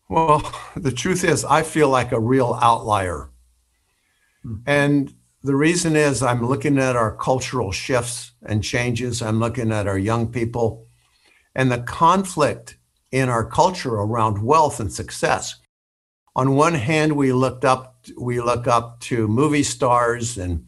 Well, 0.08 0.52
the 0.76 0.92
truth 0.92 1.24
is, 1.24 1.44
I 1.44 1.62
feel 1.62 1.88
like 1.88 2.12
a 2.12 2.20
real 2.20 2.58
outlier. 2.62 3.30
Hmm. 4.42 4.56
And 4.66 5.14
the 5.46 5.54
reason 5.54 5.94
is 5.94 6.24
I'm 6.24 6.44
looking 6.44 6.76
at 6.76 6.96
our 6.96 7.16
cultural 7.16 7.70
shifts 7.70 8.32
and 8.42 8.64
changes. 8.64 9.22
I'm 9.22 9.38
looking 9.38 9.70
at 9.70 9.86
our 9.86 9.96
young 9.96 10.26
people 10.32 10.88
and 11.54 11.70
the 11.70 11.78
conflict 11.78 12.76
in 13.12 13.28
our 13.28 13.44
culture 13.48 13.94
around 13.94 14.42
wealth 14.42 14.80
and 14.80 14.92
success. 14.92 15.54
On 16.34 16.56
one 16.56 16.74
hand, 16.74 17.12
we 17.12 17.32
looked 17.32 17.64
up 17.64 18.04
we 18.18 18.40
look 18.40 18.66
up 18.66 18.98
to 19.00 19.28
movie 19.28 19.62
stars 19.62 20.36
and 20.36 20.66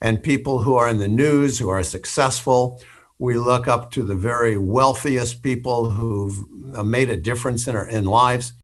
and 0.00 0.22
people 0.22 0.58
who 0.62 0.74
are 0.74 0.88
in 0.88 0.98
the 0.98 1.08
news 1.08 1.58
who 1.58 1.68
are 1.68 1.82
successful 1.82 2.82
we 3.18 3.36
look 3.36 3.68
up 3.68 3.90
to 3.92 4.02
the 4.02 4.14
very 4.14 4.56
wealthiest 4.56 5.42
people 5.42 5.90
who've 5.90 6.48
made 6.84 7.10
a 7.10 7.16
difference 7.16 7.68
in 7.68 7.76
our 7.76 7.88
in 7.88 8.04
lives. 8.06 8.54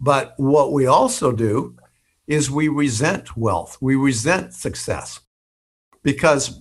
But 0.00 0.34
what 0.36 0.72
we 0.72 0.86
also 0.86 1.32
do 1.32 1.76
is 2.26 2.50
we 2.50 2.68
resent 2.68 3.36
wealth. 3.36 3.78
We 3.80 3.94
resent 3.94 4.54
success 4.54 5.20
because 6.02 6.60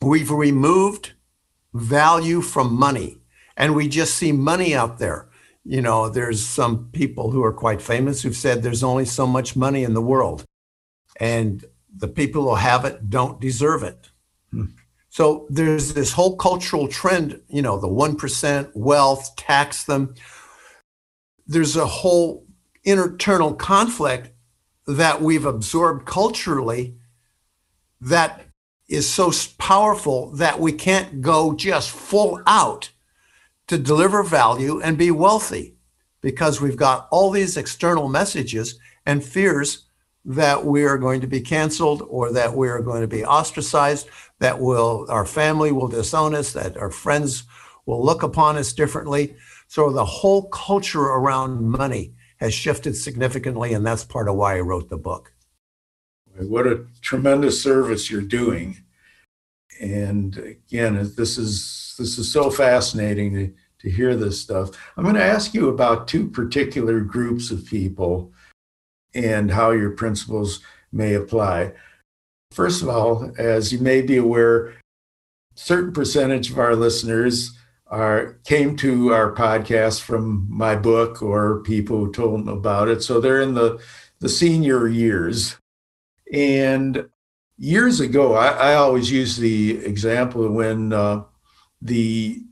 we've 0.00 0.30
removed 0.30 1.12
value 1.74 2.40
from 2.40 2.74
money 2.74 3.18
and 3.56 3.74
we 3.74 3.88
just 3.88 4.14
see 4.14 4.32
money 4.32 4.74
out 4.74 4.98
there. 4.98 5.28
You 5.64 5.82
know, 5.82 6.08
there's 6.08 6.44
some 6.44 6.88
people 6.92 7.30
who 7.30 7.42
are 7.44 7.52
quite 7.52 7.82
famous 7.82 8.22
who've 8.22 8.34
said 8.34 8.62
there's 8.62 8.82
only 8.82 9.04
so 9.04 9.26
much 9.26 9.54
money 9.54 9.84
in 9.84 9.94
the 9.94 10.02
world. 10.02 10.44
And 11.18 11.64
the 11.94 12.08
people 12.08 12.44
who 12.44 12.54
have 12.54 12.84
it 12.84 13.10
don't 13.10 13.40
deserve 13.40 13.82
it. 13.82 14.10
Hmm. 14.50 14.66
So 15.10 15.46
there's 15.50 15.92
this 15.92 16.12
whole 16.12 16.36
cultural 16.36 16.88
trend, 16.88 17.40
you 17.48 17.62
know, 17.62 17.78
the 17.78 17.88
1% 17.88 18.70
wealth, 18.74 19.36
tax 19.36 19.84
them. 19.84 20.14
There's 21.46 21.76
a 21.76 21.86
whole 21.86 22.46
internal 22.84 23.54
conflict 23.54 24.30
that 24.96 25.20
we've 25.20 25.46
absorbed 25.46 26.06
culturally 26.06 26.96
that 28.00 28.46
is 28.88 29.08
so 29.08 29.32
powerful 29.58 30.30
that 30.32 30.58
we 30.58 30.72
can't 30.72 31.20
go 31.20 31.54
just 31.54 31.90
full 31.90 32.42
out 32.46 32.90
to 33.68 33.78
deliver 33.78 34.22
value 34.22 34.80
and 34.80 34.98
be 34.98 35.10
wealthy 35.10 35.76
because 36.20 36.60
we've 36.60 36.76
got 36.76 37.06
all 37.10 37.30
these 37.30 37.56
external 37.56 38.08
messages 38.08 38.78
and 39.06 39.24
fears 39.24 39.86
that 40.24 40.64
we 40.64 40.84
are 40.84 40.98
going 40.98 41.20
to 41.20 41.26
be 41.26 41.40
canceled 41.40 42.02
or 42.08 42.32
that 42.32 42.54
we 42.54 42.68
are 42.68 42.82
going 42.82 43.00
to 43.00 43.08
be 43.08 43.24
ostracized, 43.24 44.08
that 44.38 44.58
will 44.58 45.06
our 45.08 45.24
family 45.24 45.72
will 45.72 45.88
disown 45.88 46.34
us, 46.34 46.52
that 46.52 46.76
our 46.76 46.90
friends 46.90 47.44
will 47.86 48.04
look 48.04 48.22
upon 48.22 48.56
us 48.56 48.72
differently. 48.72 49.36
So 49.68 49.90
the 49.90 50.04
whole 50.04 50.48
culture 50.48 51.00
around 51.00 51.62
money 51.62 52.14
has 52.40 52.54
shifted 52.54 52.96
significantly, 52.96 53.74
and 53.74 53.86
that's 53.86 54.04
part 54.04 54.28
of 54.28 54.34
why 54.34 54.56
I 54.56 54.60
wrote 54.60 54.88
the 54.88 54.96
book. 54.96 55.32
What 56.38 56.66
a 56.66 56.86
tremendous 57.02 57.62
service 57.62 58.10
you're 58.10 58.22
doing. 58.22 58.78
And 59.80 60.36
again, 60.36 61.12
this 61.16 61.36
is 61.36 61.94
this 61.98 62.18
is 62.18 62.32
so 62.32 62.50
fascinating 62.50 63.34
to, 63.34 63.52
to 63.80 63.90
hear 63.90 64.16
this 64.16 64.40
stuff. 64.40 64.70
I'm 64.96 65.04
going 65.04 65.16
to 65.16 65.22
ask 65.22 65.52
you 65.52 65.68
about 65.68 66.08
two 66.08 66.28
particular 66.28 67.00
groups 67.00 67.50
of 67.50 67.66
people 67.66 68.32
and 69.14 69.50
how 69.50 69.72
your 69.72 69.90
principles 69.90 70.60
may 70.92 71.14
apply. 71.14 71.72
First 72.52 72.82
of 72.82 72.88
all, 72.88 73.32
as 73.38 73.72
you 73.72 73.78
may 73.78 74.02
be 74.02 74.16
aware, 74.16 74.74
certain 75.54 75.92
percentage 75.92 76.50
of 76.50 76.58
our 76.58 76.74
listeners 76.74 77.56
are 77.90 78.38
came 78.44 78.76
to 78.76 79.12
our 79.12 79.34
podcast 79.34 80.00
from 80.00 80.46
my 80.48 80.76
book 80.76 81.22
or 81.22 81.62
people 81.62 81.98
who 81.98 82.12
told 82.12 82.40
them 82.40 82.48
about 82.48 82.88
it. 82.88 83.02
So 83.02 83.20
they're 83.20 83.40
in 83.40 83.54
the 83.54 83.80
the 84.20 84.28
senior 84.28 84.86
years. 84.86 85.56
And 86.32 87.08
years 87.58 88.00
ago, 88.00 88.34
I, 88.34 88.48
I 88.48 88.74
always 88.74 89.10
use 89.10 89.36
the 89.36 89.84
example 89.84 90.44
of 90.44 90.52
when 90.52 90.92
uh, 90.92 91.24
the 91.82 92.42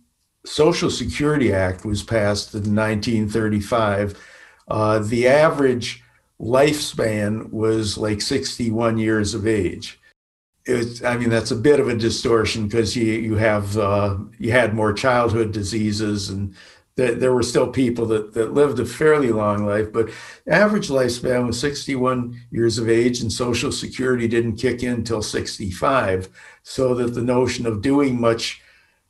Social 0.45 0.91
Security 0.91 1.53
Act 1.53 1.85
was 1.85 2.03
passed 2.03 2.55
in 2.55 2.75
1935. 2.75 4.19
Uh, 4.67 4.99
the 4.99 5.29
average 5.29 6.03
lifespan 6.41 7.51
was 7.51 7.99
like 7.99 8.21
61 8.21 8.99
years 8.99 9.35
of 9.35 9.47
age. 9.47 10.01
It's, 10.69 11.03
I 11.03 11.17
mean, 11.17 11.31
that's 11.31 11.51
a 11.51 11.57
bit 11.57 11.81
of 11.81 11.89
a 11.89 11.97
distortion 11.97 12.69
because 12.69 12.95
you 12.95 13.05
you 13.05 13.37
have 13.37 13.77
uh, 13.77 14.19
you 14.39 14.53
had 14.53 14.75
more 14.75 14.93
childhood 14.93 15.53
diseases 15.53 16.29
and 16.29 16.55
th- 16.99 17.19
there 17.19 17.33
were 17.33 17.43
still 17.43 17.69
people 17.69 18.05
that, 18.07 18.35
that 18.35 18.53
lived 18.53 18.79
a 18.81 18.85
fairly 18.85 19.31
long 19.31 19.65
life, 19.65 19.91
but 19.93 20.11
average 20.47 20.89
lifespan 20.89 21.47
was 21.47 21.59
61 21.59 22.39
years 22.51 22.77
of 22.77 22.91
age, 22.91 23.21
and 23.21 23.33
Social 23.33 23.73
Security 23.73 24.29
didn't 24.29 24.57
kick 24.57 24.83
in 24.83 24.95
until 24.95 25.23
65, 25.23 26.29
so 26.63 26.95
that 26.95 27.15
the 27.15 27.23
notion 27.23 27.65
of 27.67 27.81
doing 27.81 28.21
much 28.21 28.61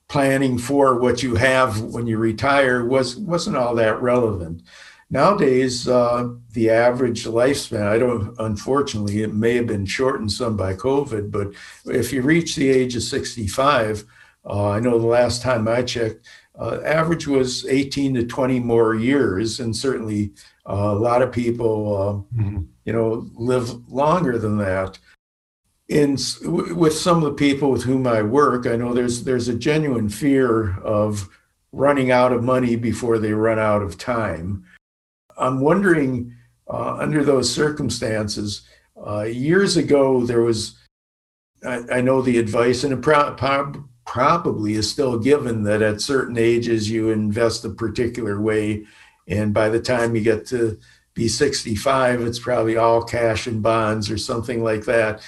planning 0.06 0.58
for 0.58 0.98
what 0.98 1.22
you 1.22 1.34
have 1.34 1.80
when 1.80 2.06
you 2.06 2.18
retire 2.18 2.84
was 2.84 3.16
wasn't 3.16 3.56
all 3.56 3.74
that 3.74 4.00
relevant. 4.00 4.62
Nowadays, 5.10 5.88
uh, 5.88 6.28
the 6.52 6.68
average 6.68 7.24
lifespan, 7.24 7.86
I 7.86 7.98
don't, 7.98 8.34
unfortunately, 8.38 9.22
it 9.22 9.32
may 9.32 9.54
have 9.54 9.66
been 9.66 9.86
shortened 9.86 10.30
some 10.30 10.56
by 10.56 10.74
COVID, 10.74 11.30
but 11.30 11.52
if 11.86 12.12
you 12.12 12.20
reach 12.20 12.56
the 12.56 12.68
age 12.68 12.94
of 12.94 13.02
65, 13.02 14.04
uh, 14.44 14.70
I 14.70 14.80
know 14.80 14.98
the 14.98 15.06
last 15.06 15.40
time 15.40 15.66
I 15.66 15.82
checked, 15.82 16.26
uh, 16.58 16.80
average 16.84 17.26
was 17.26 17.64
18 17.66 18.14
to 18.14 18.26
20 18.26 18.60
more 18.60 18.94
years. 18.94 19.60
And 19.60 19.74
certainly 19.74 20.32
uh, 20.68 20.74
a 20.74 20.98
lot 20.98 21.22
of 21.22 21.32
people, 21.32 21.96
uh, 21.96 22.40
mm-hmm. 22.40 22.62
you 22.84 22.92
know, 22.92 23.30
live 23.34 23.88
longer 23.88 24.38
than 24.38 24.58
that. 24.58 24.98
In, 25.88 26.18
with 26.42 26.92
some 26.92 27.18
of 27.18 27.22
the 27.22 27.32
people 27.32 27.70
with 27.70 27.84
whom 27.84 28.06
I 28.06 28.20
work, 28.20 28.66
I 28.66 28.76
know 28.76 28.92
there's 28.92 29.24
there's 29.24 29.48
a 29.48 29.54
genuine 29.54 30.10
fear 30.10 30.78
of 30.80 31.30
running 31.72 32.10
out 32.10 32.30
of 32.30 32.44
money 32.44 32.76
before 32.76 33.18
they 33.18 33.32
run 33.32 33.58
out 33.58 33.80
of 33.80 33.96
time. 33.96 34.66
I'm 35.38 35.60
wondering, 35.60 36.34
uh, 36.68 36.96
under 36.98 37.24
those 37.24 37.52
circumstances, 37.52 38.62
uh, 38.96 39.22
years 39.22 39.76
ago 39.76 40.26
there 40.26 40.42
was, 40.42 40.76
I, 41.64 41.82
I, 41.92 42.00
know 42.00 42.20
the 42.20 42.38
advice, 42.38 42.84
and 42.84 42.92
it 42.92 43.02
pro- 43.02 43.34
pro- 43.34 43.84
probably 44.04 44.74
is 44.74 44.90
still 44.90 45.18
given 45.18 45.62
that 45.64 45.82
at 45.82 46.00
certain 46.00 46.36
ages 46.36 46.90
you 46.90 47.10
invest 47.10 47.64
a 47.64 47.70
particular 47.70 48.40
way, 48.40 48.86
and 49.28 49.54
by 49.54 49.68
the 49.68 49.80
time 49.80 50.14
you 50.14 50.20
get 50.20 50.46
to 50.46 50.78
be 51.14 51.28
65, 51.28 52.22
it's 52.22 52.38
probably 52.38 52.76
all 52.76 53.02
cash 53.02 53.46
and 53.46 53.62
bonds 53.62 54.10
or 54.10 54.18
something 54.18 54.62
like 54.62 54.84
that. 54.84 55.26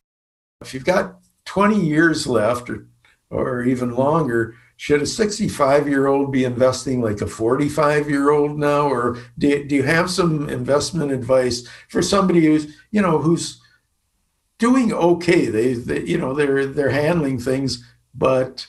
If 0.60 0.74
you've 0.74 0.84
got 0.84 1.18
20 1.46 1.80
years 1.80 2.26
left 2.26 2.70
or, 2.70 2.86
or 3.30 3.64
even 3.64 3.94
longer, 3.94 4.54
should 4.80 5.02
a 5.02 5.06
65 5.06 5.88
year 5.88 6.06
old 6.06 6.32
be 6.32 6.44
investing 6.44 7.02
like 7.02 7.20
a 7.20 7.26
45 7.26 8.08
year 8.08 8.30
old 8.30 8.58
now? 8.58 8.88
Or 8.88 9.18
do, 9.36 9.62
do 9.66 9.74
you 9.74 9.82
have 9.82 10.10
some 10.10 10.48
investment 10.48 11.12
advice 11.12 11.68
for 11.90 12.00
somebody 12.00 12.46
who's 12.46 12.74
you 12.90 13.02
know 13.02 13.18
who's 13.18 13.60
doing 14.56 14.90
okay? 14.90 15.48
They, 15.48 15.74
they 15.74 16.00
you 16.04 16.16
know 16.16 16.32
they're 16.32 16.64
they're 16.64 16.88
handling 16.88 17.38
things 17.38 17.84
but 18.14 18.68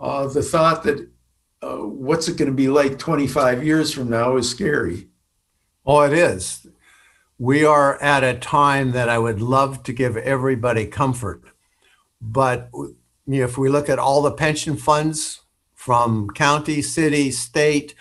uh, 0.00 0.26
the 0.26 0.42
thought 0.42 0.82
that 0.82 1.08
uh, 1.62 1.76
what's 1.76 2.26
it 2.26 2.36
going 2.36 2.50
to 2.50 2.56
be 2.56 2.66
like 2.66 2.98
25 2.98 3.62
years 3.62 3.92
from 3.92 4.10
now 4.10 4.36
is 4.36 4.50
scary. 4.50 5.06
Oh 5.86 6.00
it 6.00 6.12
is. 6.12 6.66
We 7.38 7.64
are 7.64 8.02
at 8.02 8.24
a 8.24 8.36
time 8.36 8.90
that 8.92 9.08
i 9.08 9.16
would 9.16 9.40
love 9.40 9.84
to 9.84 9.92
give 9.92 10.16
everybody 10.16 10.86
comfort 10.86 11.44
but 12.20 12.68
you 13.26 13.40
know, 13.40 13.44
if 13.44 13.58
we 13.58 13.68
look 13.68 13.88
at 13.88 13.98
all 13.98 14.22
the 14.22 14.32
pension 14.32 14.76
funds 14.76 15.40
from 15.74 16.30
county, 16.30 16.82
city, 16.82 17.30
state, 17.30 17.94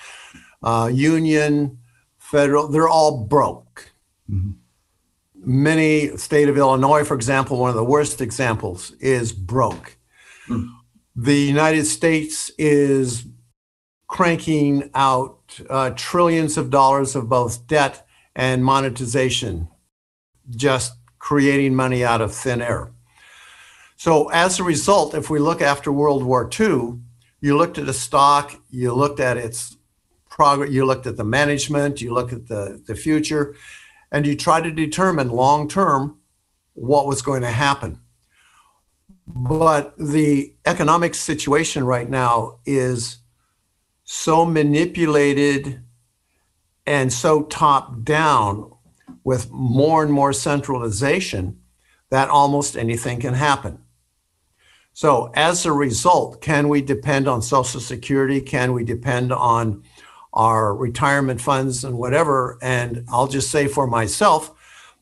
uh, 0.63 0.89
union, 0.91 1.79
federal, 2.17 2.67
they're 2.67 2.87
all 2.87 3.23
broke. 3.23 3.91
Mm-hmm. 4.29 4.51
Many, 5.47 6.17
state 6.17 6.49
of 6.49 6.57
Illinois, 6.57 7.03
for 7.03 7.13
example, 7.13 7.59
one 7.59 7.69
of 7.69 7.75
the 7.75 7.83
worst 7.83 8.21
examples, 8.21 8.91
is 8.99 9.31
broke. 9.31 9.97
Mm. 10.47 10.69
The 11.15 11.35
United 11.35 11.85
States 11.85 12.49
is 12.57 13.25
cranking 14.07 14.89
out 14.95 15.59
uh, 15.69 15.91
trillions 15.95 16.57
of 16.57 16.69
dollars 16.69 17.15
of 17.15 17.29
both 17.29 17.67
debt 17.67 18.07
and 18.35 18.65
monetization, 18.65 19.67
just 20.49 20.93
creating 21.19 21.75
money 21.75 22.03
out 22.03 22.21
of 22.21 22.33
thin 22.33 22.61
air. 22.61 22.91
So, 23.97 24.29
as 24.29 24.59
a 24.59 24.63
result, 24.63 25.13
if 25.13 25.29
we 25.29 25.39
look 25.39 25.61
after 25.61 25.91
World 25.91 26.23
War 26.23 26.49
II, 26.59 26.99
you 27.39 27.57
looked 27.57 27.77
at 27.77 27.87
a 27.87 27.93
stock, 27.93 28.59
you 28.69 28.93
looked 28.93 29.19
at 29.19 29.37
its 29.37 29.77
progress, 30.29 30.69
you 30.71 30.85
looked 30.85 31.07
at 31.07 31.15
the 31.15 31.23
management, 31.23 32.01
you 32.01 32.13
looked 32.13 32.33
at 32.33 32.47
the, 32.47 32.81
the 32.85 32.95
future, 32.95 33.55
and 34.11 34.27
you 34.27 34.35
tried 34.35 34.65
to 34.65 34.71
determine 34.71 35.29
long 35.29 35.67
term 35.67 36.17
what 36.73 37.07
was 37.07 37.21
going 37.21 37.41
to 37.41 37.51
happen. 37.51 37.99
But 39.27 39.97
the 39.97 40.53
economic 40.65 41.15
situation 41.15 41.85
right 41.85 42.09
now 42.09 42.59
is 42.65 43.19
so 44.03 44.45
manipulated 44.45 45.81
and 46.85 47.11
so 47.11 47.43
top 47.43 48.03
down 48.03 48.71
with 49.23 49.49
more 49.49 50.03
and 50.03 50.11
more 50.11 50.33
centralization 50.33 51.59
that 52.11 52.29
almost 52.29 52.77
anything 52.77 53.19
can 53.19 53.33
happen. 53.33 53.79
So, 54.95 55.29
as 55.33 55.65
a 55.65 55.73
result, 55.73 56.39
can 56.39 56.69
we 56.69 56.81
depend 56.81 57.27
on 57.27 57.41
Social 57.41 57.81
Security? 57.81 58.39
Can 58.39 58.71
we 58.71 58.85
depend 58.85 59.33
on 59.33 59.83
our 60.31 60.73
retirement 60.73 61.41
funds 61.41 61.83
and 61.83 61.97
whatever? 61.97 62.57
And 62.61 63.03
I'll 63.09 63.27
just 63.27 63.51
say 63.51 63.67
for 63.67 63.87
myself, 63.87 64.53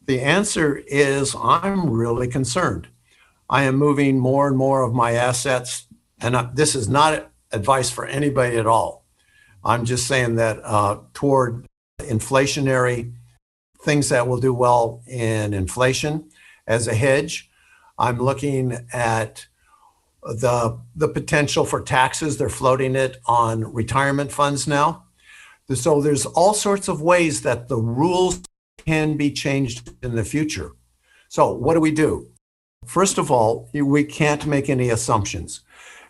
the 0.07 0.19
answer 0.19 0.77
is 0.87 1.35
I'm 1.39 1.91
really 1.91 2.27
concerned. 2.27 2.87
I 3.47 3.65
am 3.65 3.75
moving 3.75 4.17
more 4.17 4.47
and 4.47 4.57
more 4.57 4.81
of 4.81 4.95
my 4.95 5.11
assets, 5.11 5.85
and 6.19 6.49
this 6.55 6.73
is 6.73 6.89
not 6.89 7.29
advice 7.51 7.91
for 7.91 8.07
anybody 8.07 8.57
at 8.57 8.65
all. 8.65 9.05
I'm 9.63 9.85
just 9.85 10.07
saying 10.07 10.37
that 10.37 10.59
uh, 10.63 11.01
toward 11.13 11.67
inflationary 11.99 13.13
things 13.83 14.09
that 14.09 14.27
will 14.27 14.39
do 14.39 14.55
well 14.55 15.03
in 15.05 15.53
inflation 15.53 16.31
as 16.65 16.87
a 16.87 16.95
hedge. 16.95 17.51
I'm 17.99 18.17
looking 18.17 18.87
at 18.91 19.45
the 20.25 20.79
the 20.95 21.07
potential 21.07 21.65
for 21.65 21.81
taxes. 21.81 22.37
They're 22.37 22.49
floating 22.49 22.95
it 22.95 23.17
on 23.25 23.73
retirement 23.73 24.31
funds 24.31 24.67
now. 24.67 25.05
So 25.73 26.01
there's 26.01 26.25
all 26.25 26.53
sorts 26.53 26.87
of 26.87 27.01
ways 27.01 27.41
that 27.41 27.67
the 27.67 27.77
rules 27.77 28.41
can 28.85 29.17
be 29.17 29.31
changed 29.31 29.91
in 30.03 30.15
the 30.15 30.23
future. 30.25 30.71
So 31.29 31.53
what 31.53 31.73
do 31.73 31.79
we 31.79 31.91
do? 31.91 32.29
First 32.85 33.17
of 33.17 33.31
all, 33.31 33.69
we 33.73 34.03
can't 34.03 34.45
make 34.45 34.69
any 34.69 34.89
assumptions. 34.89 35.61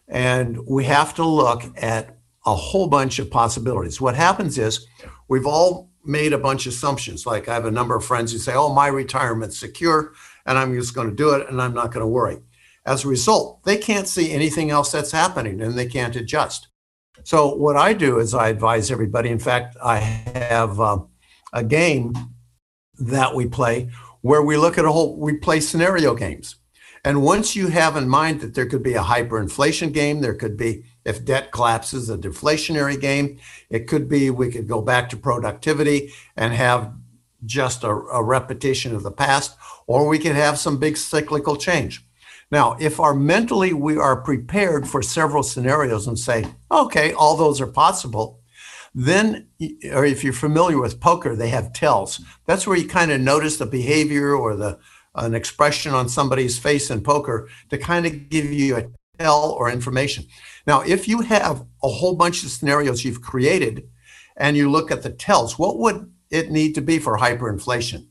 And 0.07 0.65
we 0.67 0.85
have 0.85 1.13
to 1.15 1.25
look 1.25 1.63
at 1.77 2.17
a 2.45 2.55
whole 2.55 2.87
bunch 2.87 3.19
of 3.19 3.31
possibilities. 3.31 4.01
What 4.01 4.15
happens 4.15 4.57
is 4.57 4.85
we've 5.27 5.45
all 5.45 5.91
made 6.03 6.33
a 6.33 6.37
bunch 6.37 6.65
of 6.65 6.73
assumptions. 6.73 7.25
Like 7.25 7.47
I 7.47 7.53
have 7.53 7.65
a 7.65 7.71
number 7.71 7.95
of 7.95 8.03
friends 8.03 8.31
who 8.31 8.37
say, 8.37 8.53
oh, 8.53 8.73
my 8.73 8.87
retirement's 8.87 9.57
secure 9.57 10.13
and 10.45 10.57
I'm 10.57 10.73
just 10.75 10.93
going 10.93 11.09
to 11.09 11.15
do 11.15 11.33
it 11.35 11.47
and 11.47 11.61
I'm 11.61 11.73
not 11.73 11.93
going 11.93 12.03
to 12.03 12.07
worry. 12.07 12.39
As 12.85 13.05
a 13.05 13.07
result, 13.07 13.63
they 13.63 13.77
can't 13.77 14.07
see 14.07 14.31
anything 14.31 14.69
else 14.69 14.91
that's 14.91 15.11
happening 15.11 15.61
and 15.61 15.77
they 15.77 15.85
can't 15.85 16.15
adjust. 16.15 16.67
So, 17.23 17.55
what 17.55 17.77
I 17.77 17.93
do 17.93 18.19
is 18.19 18.33
I 18.33 18.49
advise 18.49 18.91
everybody. 18.91 19.29
In 19.29 19.39
fact, 19.39 19.77
I 19.81 19.99
have 19.99 20.79
uh, 20.79 20.99
a 21.53 21.63
game 21.63 22.13
that 22.99 23.33
we 23.33 23.47
play 23.47 23.89
where 24.21 24.41
we 24.41 24.57
look 24.57 24.77
at 24.77 24.85
a 24.85 24.91
whole, 24.91 25.17
we 25.17 25.37
play 25.37 25.59
scenario 25.59 26.15
games. 26.15 26.57
And 27.05 27.21
once 27.21 27.55
you 27.55 27.67
have 27.67 27.97
in 27.97 28.07
mind 28.07 28.39
that 28.39 28.53
there 28.53 28.65
could 28.65 28.83
be 28.83 28.93
a 28.93 29.01
hyperinflation 29.01 29.93
game, 29.93 30.21
there 30.21 30.33
could 30.33 30.55
be, 30.55 30.85
if 31.03 31.25
debt 31.25 31.51
collapses, 31.51 32.09
a 32.09 32.17
deflationary 32.17 32.99
game, 32.99 33.39
it 33.69 33.87
could 33.87 34.07
be 34.07 34.29
we 34.29 34.49
could 34.49 34.67
go 34.69 34.81
back 34.81 35.09
to 35.09 35.17
productivity 35.17 36.13
and 36.37 36.53
have 36.53 36.93
just 37.45 37.83
a, 37.83 37.89
a 37.89 38.23
repetition 38.23 38.95
of 38.95 39.03
the 39.03 39.11
past, 39.11 39.57
or 39.85 40.07
we 40.07 40.17
could 40.17 40.35
have 40.35 40.57
some 40.57 40.79
big 40.79 40.95
cyclical 40.95 41.57
change. 41.57 42.05
Now, 42.53 42.77
if 42.79 42.99
our 42.99 43.15
mentally 43.15 43.73
we 43.73 43.97
are 43.97 44.21
prepared 44.21 44.87
for 44.87 45.01
several 45.01 45.41
scenarios 45.41 46.05
and 46.05 46.19
say, 46.19 46.45
okay, 46.71 47.11
all 47.11 47.35
those 47.35 47.59
are 47.59 47.65
possible, 47.65 48.41
then, 48.93 49.47
or 49.91 50.05
if 50.05 50.23
you're 50.23 50.33
familiar 50.33 50.79
with 50.79 50.99
poker, 50.99 51.35
they 51.35 51.49
have 51.49 51.73
tells. 51.73 52.23
That's 52.45 52.67
where 52.67 52.77
you 52.77 52.87
kind 52.87 53.11
of 53.11 53.19
notice 53.21 53.57
the 53.57 53.65
behavior 53.65 54.35
or 54.35 54.55
the 54.55 54.77
an 55.15 55.33
expression 55.33 55.95
on 55.95 56.07
somebody's 56.07 56.59
face 56.59 56.91
in 56.91 57.01
poker 57.01 57.49
to 57.71 57.77
kind 57.79 58.05
of 58.05 58.29
give 58.29 58.45
you 58.45 58.77
a 58.77 58.85
tell 59.17 59.55
or 59.57 59.71
information. 59.71 60.25
Now, 60.67 60.81
if 60.81 61.07
you 61.07 61.21
have 61.21 61.65
a 61.81 61.89
whole 61.89 62.15
bunch 62.15 62.43
of 62.43 62.51
scenarios 62.51 63.03
you've 63.03 63.23
created 63.23 63.89
and 64.37 64.55
you 64.55 64.69
look 64.69 64.91
at 64.91 65.01
the 65.01 65.09
tells, 65.09 65.57
what 65.57 65.79
would 65.79 66.13
it 66.29 66.51
need 66.51 66.75
to 66.75 66.81
be 66.81 66.99
for 66.99 67.17
hyperinflation? 67.17 68.09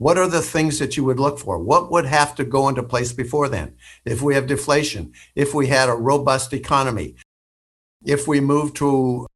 What 0.00 0.16
are 0.16 0.28
the 0.28 0.40
things 0.40 0.78
that 0.78 0.96
you 0.96 1.04
would 1.04 1.20
look 1.20 1.38
for? 1.38 1.58
What 1.58 1.92
would 1.92 2.06
have 2.06 2.34
to 2.36 2.44
go 2.44 2.70
into 2.70 2.82
place 2.82 3.12
before 3.12 3.50
then? 3.50 3.74
If 4.06 4.22
we 4.22 4.34
have 4.34 4.46
deflation, 4.46 5.12
if 5.34 5.52
we 5.52 5.66
had 5.66 5.90
a 5.90 5.92
robust 5.92 6.54
economy, 6.54 7.16
if 8.02 8.26
we 8.26 8.40
move 8.40 8.72
to 8.74 9.26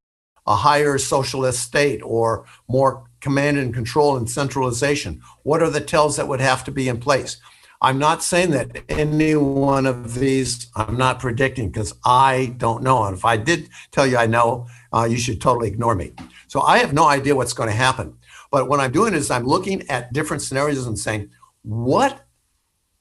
a 0.47 0.57
higher 0.57 0.97
socialist 0.97 1.61
state 1.61 2.01
or 2.03 2.47
more 2.67 3.05
command 3.21 3.59
and 3.59 3.75
control 3.75 4.17
and 4.17 4.31
centralization? 4.31 5.21
What 5.43 5.61
are 5.61 5.69
the 5.69 5.83
tells 5.83 6.17
that 6.17 6.29
would 6.29 6.41
have 6.41 6.65
to 6.65 6.73
be 6.73 6.89
in 6.89 6.99
place? 6.99 7.37
I'm 7.83 7.99
not 7.99 8.23
saying 8.23 8.53
that 8.53 8.85
any 8.89 9.35
one 9.35 9.85
of 9.85 10.15
these, 10.15 10.69
I'm 10.75 10.97
not 10.97 11.21
predicting 11.21 11.69
because 11.69 11.93
I 12.07 12.55
don't 12.57 12.83
know. 12.83 13.05
And 13.05 13.15
if 13.15 13.27
I 13.27 13.37
did 13.37 13.69
tell 13.93 14.07
you 14.07 14.17
I 14.17 14.27
know, 14.27 14.67
uh, 14.95 15.05
you 15.11 15.19
should 15.19 15.43
totally 15.43 15.69
ignore 15.69 15.95
me. 15.95 16.13
So 16.49 16.63
I 16.63 16.79
have 16.79 16.95
no 16.95 17.05
idea 17.05 17.37
what's 17.37 17.53
going 17.53 17.69
to 17.69 17.77
happen. 17.77 18.17
But 18.55 18.69
what 18.69 18.79
I'm 18.79 18.93
doing 18.93 19.15
is 19.15 19.33
I'm 19.33 19.47
looking 19.47 19.83
at 19.91 20.13
different 20.13 20.41
scenarios 20.41 20.87
and 20.87 20.97
saying, 20.97 21.31
what 21.63 22.25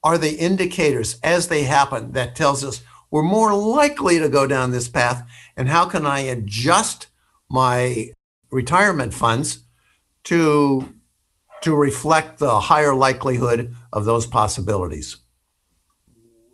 are 0.02 0.18
the 0.18 0.34
indicators 0.34 1.20
as 1.22 1.46
they 1.46 1.62
happen 1.62 2.10
that 2.10 2.34
tells 2.34 2.64
us 2.64 2.82
we're 3.12 3.22
more 3.22 3.54
likely 3.54 4.18
to 4.18 4.28
go 4.28 4.48
down 4.48 4.72
this 4.72 4.88
path? 4.88 5.24
And 5.56 5.68
how 5.68 5.84
can 5.84 6.06
I 6.06 6.18
adjust 6.22 7.06
my 7.48 8.08
retirement 8.50 9.14
funds 9.14 9.60
to 10.24 10.92
to 11.62 11.76
reflect 11.76 12.40
the 12.40 12.58
higher 12.58 12.94
likelihood 12.96 13.76
of 13.92 14.04
those 14.04 14.26
possibilities. 14.26 15.18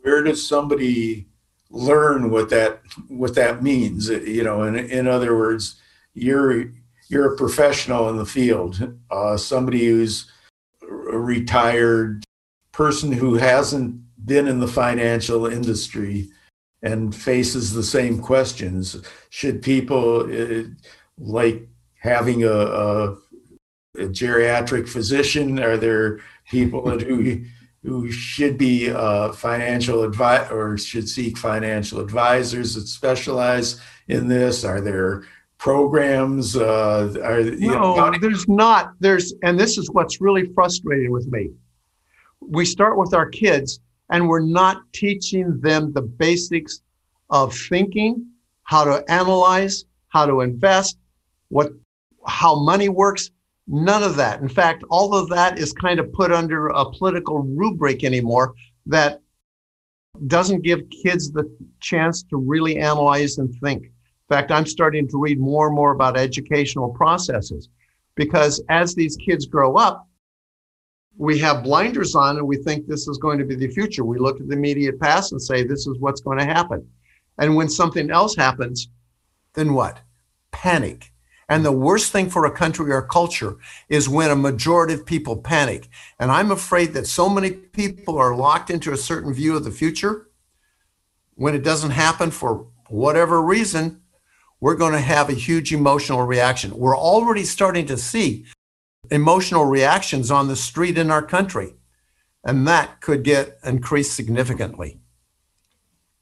Where 0.03 0.23
does 0.23 0.47
somebody 0.47 1.27
learn 1.71 2.31
what 2.31 2.51
that 2.51 2.83
what 3.09 3.35
that 3.35 3.63
means? 3.63 4.11
You 4.11 4.45
know, 4.45 4.63
in 4.65 4.77
in 4.77 5.09
other 5.09 5.35
words, 5.35 5.81
you're 6.13 6.67
you're 7.11 7.35
a 7.35 7.37
professional 7.37 8.09
in 8.09 8.17
the 8.17 8.25
field, 8.25 8.95
uh, 9.11 9.37
somebody 9.37 9.87
who's 9.87 10.31
a 10.83 11.19
retired 11.19 12.23
person 12.71 13.11
who 13.11 13.35
hasn't 13.35 14.01
been 14.25 14.47
in 14.47 14.61
the 14.61 14.69
financial 14.69 15.45
industry 15.47 16.29
and 16.83 17.15
faces 17.15 17.73
the 17.73 17.83
same 17.83 18.23
questions. 18.23 18.97
Should 19.29 19.61
people 19.61 20.21
uh, 20.33 20.63
like 21.19 21.69
having 21.99 22.45
a, 22.45 22.53
a 22.53 23.17
a 23.97 24.07
geriatric 24.07 24.89
physician? 24.89 25.59
Are 25.59 25.77
there 25.77 26.21
people 26.49 26.99
who 26.99 27.45
who 27.83 28.13
should 28.13 28.57
be 28.57 28.91
uh, 28.91 29.33
financial 29.33 30.05
advice 30.05 30.49
or 30.51 30.79
should 30.79 31.09
seek 31.09 31.37
financial 31.37 31.99
advisors 31.99 32.77
that 32.77 32.87
specialize 32.87 33.81
in 34.07 34.29
this? 34.29 34.65
Are 34.65 34.81
there 34.81 35.25
programs? 35.61 36.57
Uh, 36.57 37.15
are, 37.23 37.43
no, 37.43 37.95
know, 37.95 38.19
there's 38.21 38.49
not. 38.49 38.95
There's, 38.99 39.33
and 39.45 39.59
this 39.59 39.79
is 39.79 39.89
what's 39.91 40.21
really 40.21 40.53
frustrating 40.55 41.13
with 41.13 41.29
me. 41.29 41.51
We 42.41 42.65
start 42.65 42.99
with 42.99 43.15
our 43.15 43.29
kids, 43.29 43.79
and 44.11 44.29
we're 44.29 44.41
not 44.41 44.83
teaching 44.93 45.61
them 45.61 45.93
the 45.93 46.03
basics 46.03 46.83
of 47.29 47.55
thinking, 47.55 48.27
how 48.65 48.83
to 48.85 49.05
analyze, 49.09 49.85
how 50.09 50.27
to 50.27 50.41
invest, 50.41 50.99
what 51.49 51.71
how 52.27 52.59
money 52.59 52.89
works 52.89 53.31
None 53.73 54.03
of 54.03 54.17
that. 54.17 54.41
In 54.41 54.49
fact, 54.49 54.83
all 54.91 55.15
of 55.15 55.29
that 55.29 55.61
is 55.61 55.73
kind 55.73 56.01
of 56.01 56.13
put 56.13 56.33
under 56.33 56.69
a 56.69 56.91
political 56.91 57.39
rubric 57.39 58.03
anymore 58.03 58.53
that 58.87 59.21
doesn't 60.27 60.63
give 60.63 60.81
kids 61.05 61.31
the 61.31 61.49
chance 61.79 62.25
to 62.25 62.37
really 62.37 62.79
analyze 62.79 63.39
and 63.39 63.55
think. 63.63 63.93
Fact, 64.31 64.53
I'm 64.53 64.65
starting 64.65 65.09
to 65.09 65.19
read 65.19 65.41
more 65.41 65.67
and 65.67 65.75
more 65.75 65.91
about 65.91 66.17
educational 66.17 66.89
processes 66.89 67.69
because 68.15 68.63
as 68.69 68.95
these 68.95 69.17
kids 69.17 69.45
grow 69.45 69.75
up, 69.75 70.07
we 71.19 71.37
have 71.41 71.65
blinders 71.65 72.15
on 72.15 72.37
and 72.37 72.47
we 72.47 72.57
think 72.59 72.87
this 72.87 73.09
is 73.09 73.19
going 73.19 73.41
to 73.41 73.45
be 73.45 73.57
the 73.57 73.67
future. 73.67 74.05
We 74.05 74.21
look 74.21 74.41
at 74.41 74.47
the 74.47 74.55
immediate 74.55 75.01
past 75.01 75.33
and 75.33 75.43
say, 75.43 75.65
this 75.65 75.89
is 75.89 75.99
what's 75.99 76.21
going 76.21 76.39
to 76.39 76.45
happen. 76.45 76.89
And 77.39 77.57
when 77.57 77.69
something 77.69 78.09
else 78.09 78.37
happens, 78.37 78.89
then 79.55 79.75
what? 79.75 80.01
Panic. 80.53 81.13
And 81.49 81.65
the 81.65 81.73
worst 81.73 82.13
thing 82.13 82.31
for 82.31 82.45
a 82.45 82.53
country 82.53 82.93
or 82.93 83.03
culture 83.03 83.57
is 83.89 84.09
when 84.09 84.31
a 84.31 84.37
majority 84.37 84.95
of 84.95 85.05
people 85.05 85.39
panic. 85.39 85.89
And 86.21 86.31
I'm 86.31 86.53
afraid 86.53 86.93
that 86.93 87.09
so 87.09 87.29
many 87.29 87.51
people 87.51 88.17
are 88.17 88.37
locked 88.37 88.71
into 88.71 88.93
a 88.93 88.97
certain 88.97 89.35
view 89.35 89.57
of 89.57 89.65
the 89.65 89.73
future. 89.73 90.29
When 91.35 91.57
it 91.57 91.65
doesn't 91.65 91.91
happen 91.91 92.31
for 92.31 92.69
whatever 92.89 93.43
reason, 93.43 94.00
we're 94.61 94.77
going 94.77 94.93
to 94.93 95.01
have 95.01 95.29
a 95.29 95.35
huge 95.35 95.73
emotional 95.73 96.23
reaction. 96.23 96.77
We're 96.77 96.99
already 96.99 97.45
starting 97.45 97.87
to 97.87 97.97
see 97.97 98.45
emotional 99.11 99.65
reactions 99.65 100.31
on 100.31 100.49
the 100.49 100.57
street 100.57 100.99
in 100.99 101.11
our 101.11 101.23
country, 101.23 101.75
and 102.45 102.67
that 102.69 103.01
could 103.01 103.23
get 103.23 103.59
increased 103.65 104.15
significantly. 104.15 105.01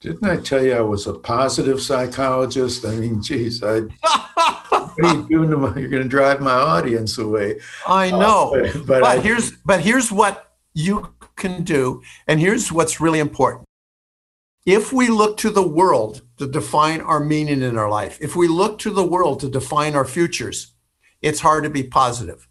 Didn't 0.01 0.25
I 0.25 0.37
tell 0.37 0.65
you 0.65 0.75
I 0.75 0.81
was 0.81 1.09
a 1.09 1.15
positive 1.15 1.83
psychologist? 1.83 2.85
I 2.85 2.95
mean, 2.95 3.21
geez, 3.21 3.63
I. 3.65 3.81
what 4.79 5.01
are 5.01 5.15
you 5.15 5.29
doing 5.29 5.51
to 5.51 5.57
my, 5.57 5.75
you're 5.77 5.89
going 5.89 6.05
to 6.05 6.09
drive 6.09 6.41
my 6.41 6.53
audience 6.53 7.19
away. 7.19 7.59
I 7.87 8.11
uh, 8.11 8.19
know. 8.19 8.55
Uh, 8.55 8.73
but, 8.75 8.87
but 8.87 9.03
I, 9.03 9.19
here's 9.19 9.53
but 9.65 9.81
here's 9.81 10.13
what 10.13 10.53
you 10.75 11.13
can 11.35 11.65
do 11.65 12.03
and 12.27 12.39
here's 12.39 12.71
what's 12.71 13.01
really 13.01 13.19
important. 13.19 13.68
If 14.69 14.93
we 14.93 15.09
look 15.09 15.39
to 15.39 15.49
the 15.49 15.67
world 15.67 16.21
to 16.37 16.47
define 16.47 17.01
our 17.01 17.21
meaning 17.21 17.63
in 17.63 17.79
our 17.79 17.89
life, 17.89 18.19
if 18.21 18.37
we 18.37 18.49
look 18.49 18.79
to 18.81 18.91
the 18.91 19.03
world 19.03 19.41
to 19.41 19.49
define 19.49 19.95
our 19.95 20.05
futures, 20.05 20.75
it's 21.23 21.41
hard 21.41 21.65
to 21.65 21.71
be 21.71 21.83
positive. 21.83 22.47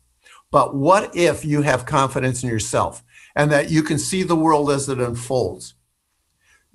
But 0.49 0.75
what 0.75 1.15
if 1.15 1.45
you 1.45 1.61
have 1.61 1.85
confidence 1.85 2.41
in 2.41 2.49
yourself 2.49 3.03
and 3.35 3.51
that 3.51 3.69
you 3.69 3.83
can 3.83 3.99
see 3.99 4.23
the 4.23 4.35
world 4.35 4.71
as 4.71 4.89
it 4.89 4.99
unfolds? 4.99 5.75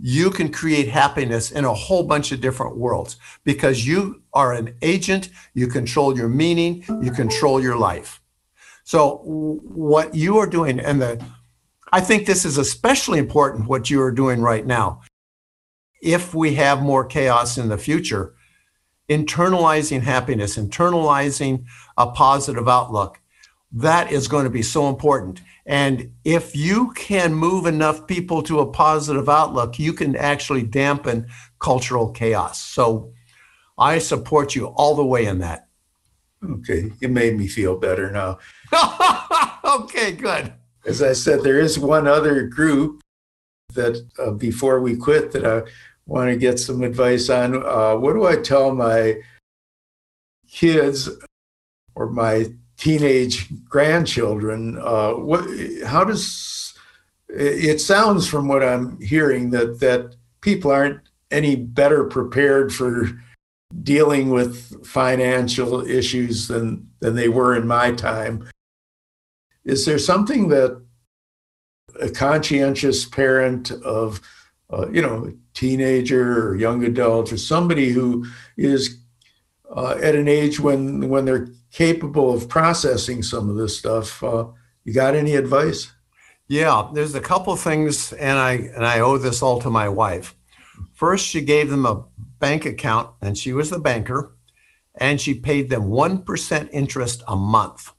you 0.04 0.30
can 0.30 0.50
create 0.50 0.88
happiness 0.88 1.52
in 1.52 1.64
a 1.64 1.72
whole 1.72 2.02
bunch 2.02 2.32
of 2.32 2.40
different 2.40 2.76
worlds 2.76 3.16
because 3.44 3.86
you 3.86 4.20
are 4.32 4.52
an 4.52 4.74
agent, 4.82 5.28
you 5.54 5.68
control 5.68 6.16
your 6.16 6.28
meaning, 6.28 6.84
you 7.00 7.12
control 7.12 7.62
your 7.62 7.76
life. 7.76 8.20
So, 8.82 9.20
what 9.24 10.12
you 10.12 10.38
are 10.38 10.46
doing, 10.46 10.80
and 10.80 11.00
the, 11.00 11.24
I 11.92 12.00
think 12.00 12.26
this 12.26 12.44
is 12.44 12.58
especially 12.58 13.20
important 13.20 13.68
what 13.68 13.90
you 13.90 14.02
are 14.02 14.10
doing 14.10 14.40
right 14.40 14.66
now. 14.66 15.02
If 16.02 16.34
we 16.34 16.56
have 16.56 16.82
more 16.82 17.04
chaos 17.04 17.56
in 17.56 17.68
the 17.68 17.78
future, 17.78 18.34
internalizing 19.08 20.02
happiness, 20.02 20.58
internalizing 20.58 21.64
a 21.96 22.08
positive 22.08 22.68
outlook, 22.68 23.20
that 23.72 24.12
is 24.12 24.28
going 24.28 24.44
to 24.44 24.50
be 24.50 24.62
so 24.62 24.88
important. 24.88 25.40
And 25.64 26.12
if 26.24 26.54
you 26.56 26.92
can 26.92 27.34
move 27.34 27.66
enough 27.66 28.06
people 28.06 28.42
to 28.42 28.60
a 28.60 28.70
positive 28.70 29.28
outlook, 29.28 29.78
you 29.78 29.92
can 29.92 30.16
actually 30.16 30.64
dampen 30.64 31.28
cultural 31.60 32.10
chaos. 32.10 32.60
So 32.60 33.12
I 33.78 33.98
support 33.98 34.54
you 34.54 34.66
all 34.66 34.94
the 34.96 35.04
way 35.04 35.26
in 35.26 35.38
that. 35.38 35.68
Okay, 36.44 36.90
it 37.00 37.10
made 37.10 37.38
me 37.38 37.46
feel 37.46 37.78
better 37.78 38.10
now. 38.10 38.38
okay, 39.64 40.12
good. 40.12 40.52
As 40.84 41.00
I 41.00 41.12
said, 41.12 41.42
there 41.42 41.60
is 41.60 41.78
one 41.78 42.08
other 42.08 42.48
group 42.48 43.00
that 43.74 44.04
uh, 44.18 44.32
before 44.32 44.80
we 44.80 44.96
quit 44.96 45.30
that 45.32 45.46
I 45.46 45.62
want 46.06 46.30
to 46.30 46.36
get 46.36 46.58
some 46.58 46.82
advice 46.82 47.28
on. 47.30 47.64
Uh, 47.64 47.96
what 47.96 48.14
do 48.14 48.26
I 48.26 48.36
tell 48.36 48.74
my 48.74 49.20
kids 50.48 51.08
or 51.94 52.10
my 52.10 52.46
teenage 52.76 53.48
grandchildren? 53.64 54.78
Uh, 54.80 55.12
what? 55.12 55.44
How 55.86 56.04
does 56.04 56.74
it 57.28 57.80
sounds 57.80 58.28
from 58.28 58.48
what 58.48 58.62
I'm 58.62 59.00
hearing 59.00 59.50
that 59.50 59.80
that 59.80 60.16
people 60.40 60.70
aren't 60.70 61.00
any 61.30 61.56
better 61.56 62.04
prepared 62.04 62.72
for 62.74 63.08
dealing 63.82 64.30
with 64.30 64.86
financial 64.86 65.80
issues 65.86 66.48
than 66.48 66.88
than 67.00 67.14
they 67.14 67.28
were 67.28 67.56
in 67.56 67.66
my 67.66 67.92
time. 67.92 68.48
Is 69.64 69.86
there 69.86 69.98
something 69.98 70.48
that 70.48 70.82
a 72.00 72.10
conscientious 72.10 73.04
parent 73.04 73.70
of 73.70 74.20
uh, 74.70 74.88
you 74.90 75.02
know 75.02 75.32
teenager 75.54 76.48
or 76.48 76.56
young 76.56 76.84
adult 76.84 77.32
or 77.32 77.36
somebody 77.36 77.90
who 77.90 78.26
is 78.56 78.98
uh, 79.74 79.98
at 80.02 80.14
an 80.14 80.28
age 80.28 80.60
when 80.60 81.08
when 81.08 81.24
they're 81.24 81.48
capable 81.70 82.32
of 82.32 82.48
processing 82.48 83.22
some 83.22 83.48
of 83.48 83.56
this 83.56 83.78
stuff 83.78 84.22
uh, 84.22 84.46
you 84.84 84.92
got 84.92 85.14
any 85.14 85.34
advice? 85.34 85.92
Yeah 86.48 86.88
there's 86.92 87.14
a 87.14 87.20
couple 87.20 87.54
things 87.56 88.12
and 88.14 88.38
i 88.38 88.52
and 88.52 88.84
i 88.84 89.00
owe 89.00 89.18
this 89.18 89.42
all 89.42 89.60
to 89.60 89.70
my 89.70 89.88
wife. 89.88 90.34
First 90.92 91.26
she 91.26 91.40
gave 91.40 91.70
them 91.70 91.86
a 91.86 92.04
bank 92.38 92.66
account 92.66 93.10
and 93.20 93.38
she 93.38 93.52
was 93.52 93.70
the 93.70 93.78
banker 93.78 94.36
and 94.94 95.20
she 95.20 95.34
paid 95.34 95.70
them 95.70 95.84
1% 95.84 96.68
interest 96.72 97.22
a 97.26 97.36
month 97.36 97.92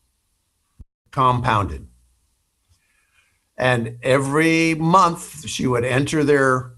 compounded. 1.12 1.88
And 3.58 3.98
every 4.02 4.76
month 4.76 5.48
she 5.48 5.68
would 5.68 5.86
enter 5.86 6.24
their 6.24 6.73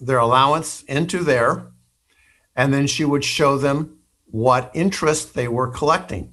their 0.00 0.18
allowance 0.18 0.82
into 0.84 1.22
there 1.22 1.66
and 2.54 2.72
then 2.72 2.86
she 2.86 3.04
would 3.04 3.24
show 3.24 3.58
them 3.58 3.98
what 4.26 4.70
interest 4.74 5.34
they 5.34 5.48
were 5.48 5.68
collecting 5.68 6.32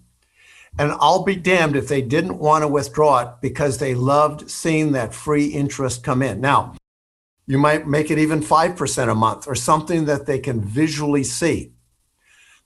and 0.78 0.92
i'll 1.00 1.24
be 1.24 1.36
damned 1.36 1.76
if 1.76 1.88
they 1.88 2.02
didn't 2.02 2.40
want 2.40 2.62
to 2.62 2.68
withdraw 2.68 3.20
it 3.20 3.30
because 3.42 3.78
they 3.78 3.94
loved 3.94 4.50
seeing 4.50 4.92
that 4.92 5.14
free 5.14 5.46
interest 5.48 6.04
come 6.04 6.22
in 6.22 6.42
now 6.42 6.76
you 7.46 7.58
might 7.58 7.86
make 7.86 8.10
it 8.10 8.18
even 8.18 8.40
5% 8.40 9.10
a 9.10 9.16
month 9.16 9.50
or 9.50 9.56
something 9.56 10.06
that 10.06 10.26
they 10.26 10.40
can 10.40 10.62
visually 10.62 11.24
see 11.24 11.74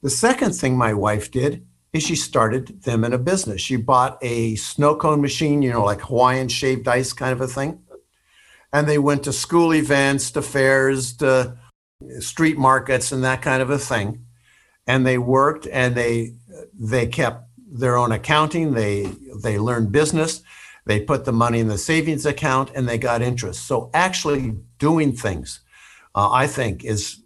the 0.01 0.09
second 0.09 0.53
thing 0.53 0.77
my 0.77 0.93
wife 0.93 1.31
did 1.31 1.65
is 1.93 2.03
she 2.03 2.15
started 2.15 2.83
them 2.83 3.03
in 3.03 3.13
a 3.13 3.17
business. 3.17 3.61
She 3.61 3.75
bought 3.75 4.17
a 4.21 4.55
snow 4.55 4.95
cone 4.95 5.21
machine, 5.21 5.61
you 5.61 5.71
know, 5.71 5.83
like 5.83 6.01
Hawaiian 6.01 6.49
shaved 6.49 6.87
ice 6.87 7.13
kind 7.13 7.31
of 7.31 7.41
a 7.41 7.47
thing. 7.47 7.81
And 8.73 8.87
they 8.87 8.97
went 8.97 9.23
to 9.23 9.33
school 9.33 9.73
events, 9.73 10.31
to 10.31 10.41
fairs, 10.41 11.15
to 11.17 11.57
street 12.19 12.57
markets, 12.57 13.11
and 13.11 13.23
that 13.23 13.41
kind 13.41 13.61
of 13.61 13.69
a 13.69 13.79
thing. 13.79 14.25
And 14.85 15.05
they 15.05 15.17
worked 15.17 15.67
and 15.67 15.95
they 15.95 16.33
they 16.73 17.07
kept 17.07 17.45
their 17.57 17.97
own 17.97 18.11
accounting. 18.11 18.73
They 18.73 19.11
they 19.41 19.57
learned 19.57 19.91
business. 19.91 20.41
They 20.85 21.01
put 21.01 21.25
the 21.25 21.33
money 21.33 21.59
in 21.59 21.67
the 21.67 21.77
savings 21.77 22.25
account 22.25 22.71
and 22.73 22.87
they 22.87 22.97
got 22.97 23.21
interest. 23.21 23.67
So 23.67 23.89
actually 23.93 24.55
doing 24.79 25.11
things, 25.11 25.59
uh, 26.15 26.31
I 26.31 26.47
think, 26.47 26.85
is 26.85 27.21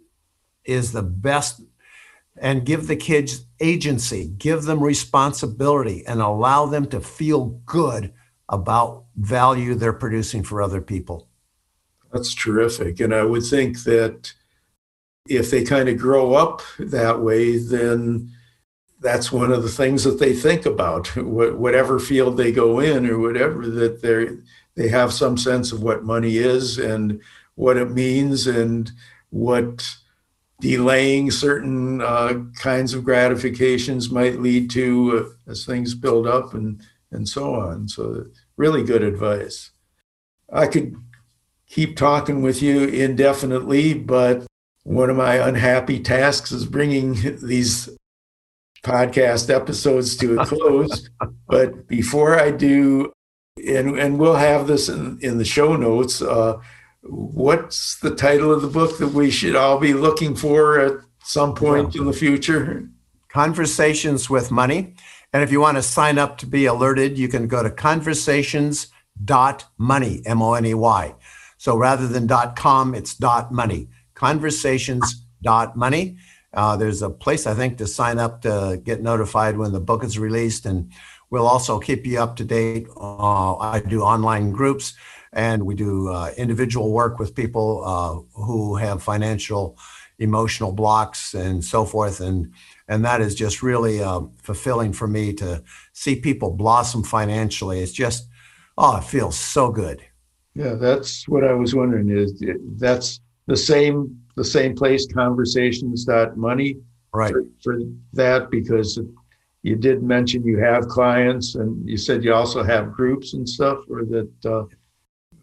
is 0.64 0.92
the 0.92 1.02
best 1.02 1.60
and 2.36 2.64
give 2.64 2.86
the 2.86 2.96
kids 2.96 3.44
agency, 3.60 4.26
give 4.38 4.64
them 4.64 4.82
responsibility, 4.82 6.04
and 6.06 6.20
allow 6.20 6.66
them 6.66 6.86
to 6.86 7.00
feel 7.00 7.60
good 7.66 8.12
about 8.48 9.04
value 9.16 9.74
they're 9.74 9.92
producing 9.92 10.42
for 10.42 10.62
other 10.62 10.80
people. 10.80 11.28
That's 12.12 12.34
terrific. 12.34 13.00
And 13.00 13.14
I 13.14 13.24
would 13.24 13.44
think 13.44 13.84
that 13.84 14.32
if 15.28 15.50
they 15.50 15.64
kind 15.64 15.88
of 15.88 15.98
grow 15.98 16.34
up 16.34 16.62
that 16.78 17.20
way, 17.20 17.58
then 17.58 18.30
that's 19.00 19.32
one 19.32 19.50
of 19.50 19.62
the 19.62 19.68
things 19.68 20.04
that 20.04 20.18
they 20.18 20.32
think 20.32 20.66
about 20.66 21.08
whatever 21.16 21.98
field 21.98 22.36
they 22.36 22.52
go 22.52 22.80
in 22.80 23.06
or 23.06 23.18
whatever 23.18 23.66
that 23.66 24.02
they 24.02 24.28
they 24.74 24.88
have 24.88 25.12
some 25.12 25.36
sense 25.36 25.70
of 25.70 25.82
what 25.82 26.04
money 26.04 26.38
is 26.38 26.78
and 26.78 27.20
what 27.56 27.76
it 27.76 27.90
means 27.90 28.46
and 28.46 28.90
what 29.28 29.86
delaying 30.60 31.30
certain 31.30 32.00
uh, 32.00 32.34
kinds 32.54 32.94
of 32.94 33.04
gratifications 33.04 34.08
might 34.08 34.40
lead 34.40 34.70
to 34.70 35.34
uh, 35.46 35.50
as 35.50 35.66
things 35.66 35.94
build 35.94 36.26
up 36.26 36.54
and 36.54 36.80
and 37.10 37.28
so 37.28 37.54
on. 37.54 37.88
So 37.88 38.26
really 38.56 38.82
good 38.82 39.02
advice. 39.02 39.70
I 40.50 40.66
could 40.66 40.96
keep 41.72 41.96
talking 41.96 42.42
with 42.42 42.62
you 42.62 42.84
indefinitely, 42.84 43.94
but 43.94 44.46
one 44.84 45.08
of 45.08 45.16
my 45.16 45.36
unhappy 45.36 45.98
tasks 45.98 46.52
is 46.52 46.66
bringing 46.66 47.14
these 47.42 47.88
podcast 48.84 49.48
episodes 49.52 50.16
to 50.18 50.38
a 50.38 50.44
close. 50.44 51.08
but 51.48 51.88
before 51.88 52.38
I 52.38 52.50
do, 52.50 53.10
and 53.56 53.98
and 53.98 54.18
we'll 54.18 54.36
have 54.36 54.66
this 54.66 54.90
in, 54.90 55.18
in 55.20 55.38
the 55.38 55.44
show 55.44 55.76
notes. 55.76 56.20
Uh, 56.20 56.60
what's 57.02 57.98
the 58.00 58.14
title 58.14 58.52
of 58.52 58.60
the 58.62 58.68
book 58.68 58.98
that 58.98 59.08
we 59.08 59.30
should 59.30 59.56
all 59.56 59.78
be 59.78 59.94
looking 59.94 60.34
for 60.34 60.78
at 60.78 61.00
some 61.22 61.54
point 61.54 61.96
in 61.96 62.04
the 62.06 62.12
future? 62.12 62.88
Conversations 63.28 64.28
with 64.30 64.50
Money. 64.50 64.94
And 65.32 65.42
if 65.42 65.50
you 65.50 65.60
want 65.60 65.78
to 65.78 65.82
sign 65.82 66.18
up 66.18 66.36
to 66.38 66.46
be 66.46 66.66
alerted, 66.66 67.18
you 67.18 67.28
can 67.28 67.48
go 67.48 67.62
to 67.62 67.70
conversations.money, 67.70 70.22
M 70.26 70.42
O 70.42 70.54
N 70.54 70.66
E 70.66 70.74
Y. 70.74 71.14
So 71.62 71.76
rather 71.76 72.08
than 72.08 72.26
.com, 72.56 72.92
it's 72.92 73.20
.money. 73.20 73.86
Conversations.money. 74.14 76.16
Uh, 76.52 76.76
there's 76.76 77.02
a 77.02 77.10
place 77.10 77.46
I 77.46 77.54
think 77.54 77.78
to 77.78 77.86
sign 77.86 78.18
up 78.18 78.42
to 78.42 78.80
get 78.82 79.00
notified 79.00 79.56
when 79.56 79.70
the 79.70 79.78
book 79.78 80.02
is 80.02 80.18
released, 80.18 80.66
and 80.66 80.90
we'll 81.30 81.46
also 81.46 81.78
keep 81.78 82.04
you 82.04 82.18
up 82.18 82.34
to 82.38 82.44
date. 82.44 82.88
Uh, 82.96 83.54
I 83.58 83.78
do 83.78 84.02
online 84.02 84.50
groups 84.50 84.94
and 85.32 85.64
we 85.64 85.76
do 85.76 86.08
uh, 86.08 86.32
individual 86.36 86.90
work 86.90 87.20
with 87.20 87.36
people 87.36 87.84
uh, 87.84 88.42
who 88.42 88.74
have 88.74 89.00
financial 89.00 89.78
emotional 90.18 90.72
blocks 90.72 91.32
and 91.32 91.64
so 91.64 91.84
forth 91.84 92.20
and 92.20 92.52
and 92.86 93.04
that 93.04 93.20
is 93.20 93.34
just 93.34 93.62
really 93.62 94.02
uh, 94.02 94.20
fulfilling 94.42 94.92
for 94.92 95.08
me 95.08 95.32
to 95.32 95.62
see 95.94 96.16
people 96.16 96.50
blossom 96.50 97.02
financially 97.02 97.80
it's 97.80 97.92
just 97.92 98.28
oh 98.76 98.98
it 98.98 99.04
feels 99.04 99.38
so 99.38 99.72
good 99.72 100.02
yeah 100.54 100.74
that's 100.74 101.28
what 101.28 101.44
i 101.44 101.52
was 101.52 101.74
wondering 101.74 102.10
is 102.10 102.42
that's 102.78 103.20
the 103.46 103.56
same 103.56 104.18
the 104.36 104.44
same 104.44 104.74
place 104.74 105.06
conversations 105.06 106.04
dot 106.04 106.36
money 106.36 106.76
right 107.12 107.32
for, 107.32 107.44
for 107.62 107.78
that 108.12 108.50
because 108.50 108.98
you 109.62 109.76
did 109.76 110.02
mention 110.02 110.44
you 110.44 110.58
have 110.58 110.88
clients 110.88 111.54
and 111.54 111.88
you 111.88 111.96
said 111.96 112.24
you 112.24 112.34
also 112.34 112.62
have 112.62 112.92
groups 112.92 113.34
and 113.34 113.48
stuff 113.48 113.78
or 113.88 114.04
that 114.04 114.30
uh, 114.44 114.64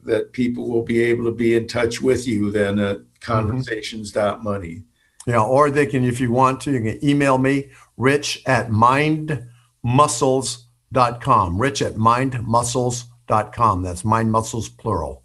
that 0.03 0.33
people 0.33 0.69
will 0.69 0.83
be 0.83 1.01
able 1.01 1.23
to 1.25 1.31
be 1.31 1.55
in 1.55 1.67
touch 1.67 2.01
with 2.01 2.27
you 2.27 2.51
then 2.51 2.79
at 2.79 2.97
conversations.money. 3.21 4.83
Yeah, 5.27 5.43
or 5.43 5.69
they 5.69 5.85
can, 5.85 6.05
if 6.05 6.19
you 6.19 6.31
want 6.31 6.59
to, 6.61 6.71
you 6.71 6.79
can 6.79 7.07
email 7.07 7.37
me, 7.37 7.69
rich 7.97 8.41
at 8.45 8.69
mindmuscles.com. 8.69 11.61
Rich 11.61 11.81
at 11.81 11.95
mindmuscles.com. 11.95 13.08
That's 13.29 14.03
mind 14.03 14.31
muscles 14.31 14.69
plural. 14.69 15.23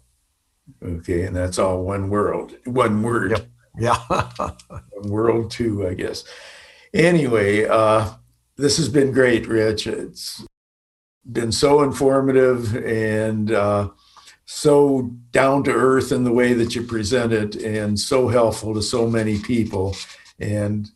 Okay, 0.83 1.23
and 1.23 1.35
that's 1.35 1.59
all 1.59 1.83
one 1.83 2.09
world, 2.09 2.55
one 2.65 3.03
word. 3.03 3.31
Yep. 3.31 3.47
Yeah. 3.77 3.97
one 4.67 5.09
world 5.09 5.51
too, 5.51 5.87
I 5.87 5.93
guess. 5.93 6.23
Anyway, 6.93 7.65
uh, 7.65 8.09
this 8.57 8.77
has 8.77 8.87
been 8.87 9.11
great, 9.11 9.47
Rich. 9.47 9.87
It's 9.87 10.45
been 11.29 11.51
so 11.51 11.83
informative 11.83 12.75
and 12.75 13.51
uh, 13.51 13.89
so 14.45 15.11
down 15.31 15.63
to 15.63 15.71
earth 15.71 16.11
in 16.11 16.23
the 16.23 16.31
way 16.31 16.53
that 16.53 16.75
you 16.75 16.83
present 16.83 17.33
it 17.33 17.55
and 17.55 17.99
so 17.99 18.27
helpful 18.27 18.73
to 18.73 18.81
so 18.81 19.07
many 19.07 19.39
people. 19.39 19.95
And 20.39 20.89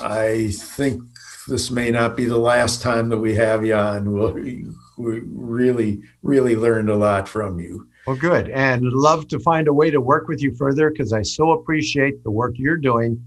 I 0.00 0.50
think 0.52 1.02
this 1.46 1.70
may 1.70 1.90
not 1.90 2.16
be 2.16 2.24
the 2.24 2.38
last 2.38 2.82
time 2.82 3.08
that 3.10 3.18
we 3.18 3.34
have 3.34 3.64
you 3.64 3.74
on. 3.74 4.34
we 4.34 4.66
we 4.98 5.20
really, 5.24 6.02
really 6.22 6.56
learned 6.56 6.90
a 6.90 6.96
lot 6.96 7.28
from 7.28 7.58
you. 7.58 7.88
Well, 8.06 8.16
good. 8.16 8.48
And 8.50 8.82
love 8.84 9.28
to 9.28 9.38
find 9.38 9.68
a 9.68 9.72
way 9.72 9.90
to 9.90 10.00
work 10.00 10.28
with 10.28 10.42
you 10.42 10.54
further 10.54 10.90
because 10.90 11.12
I 11.12 11.22
so 11.22 11.52
appreciate 11.52 12.24
the 12.24 12.30
work 12.30 12.54
you're 12.56 12.76
doing 12.76 13.22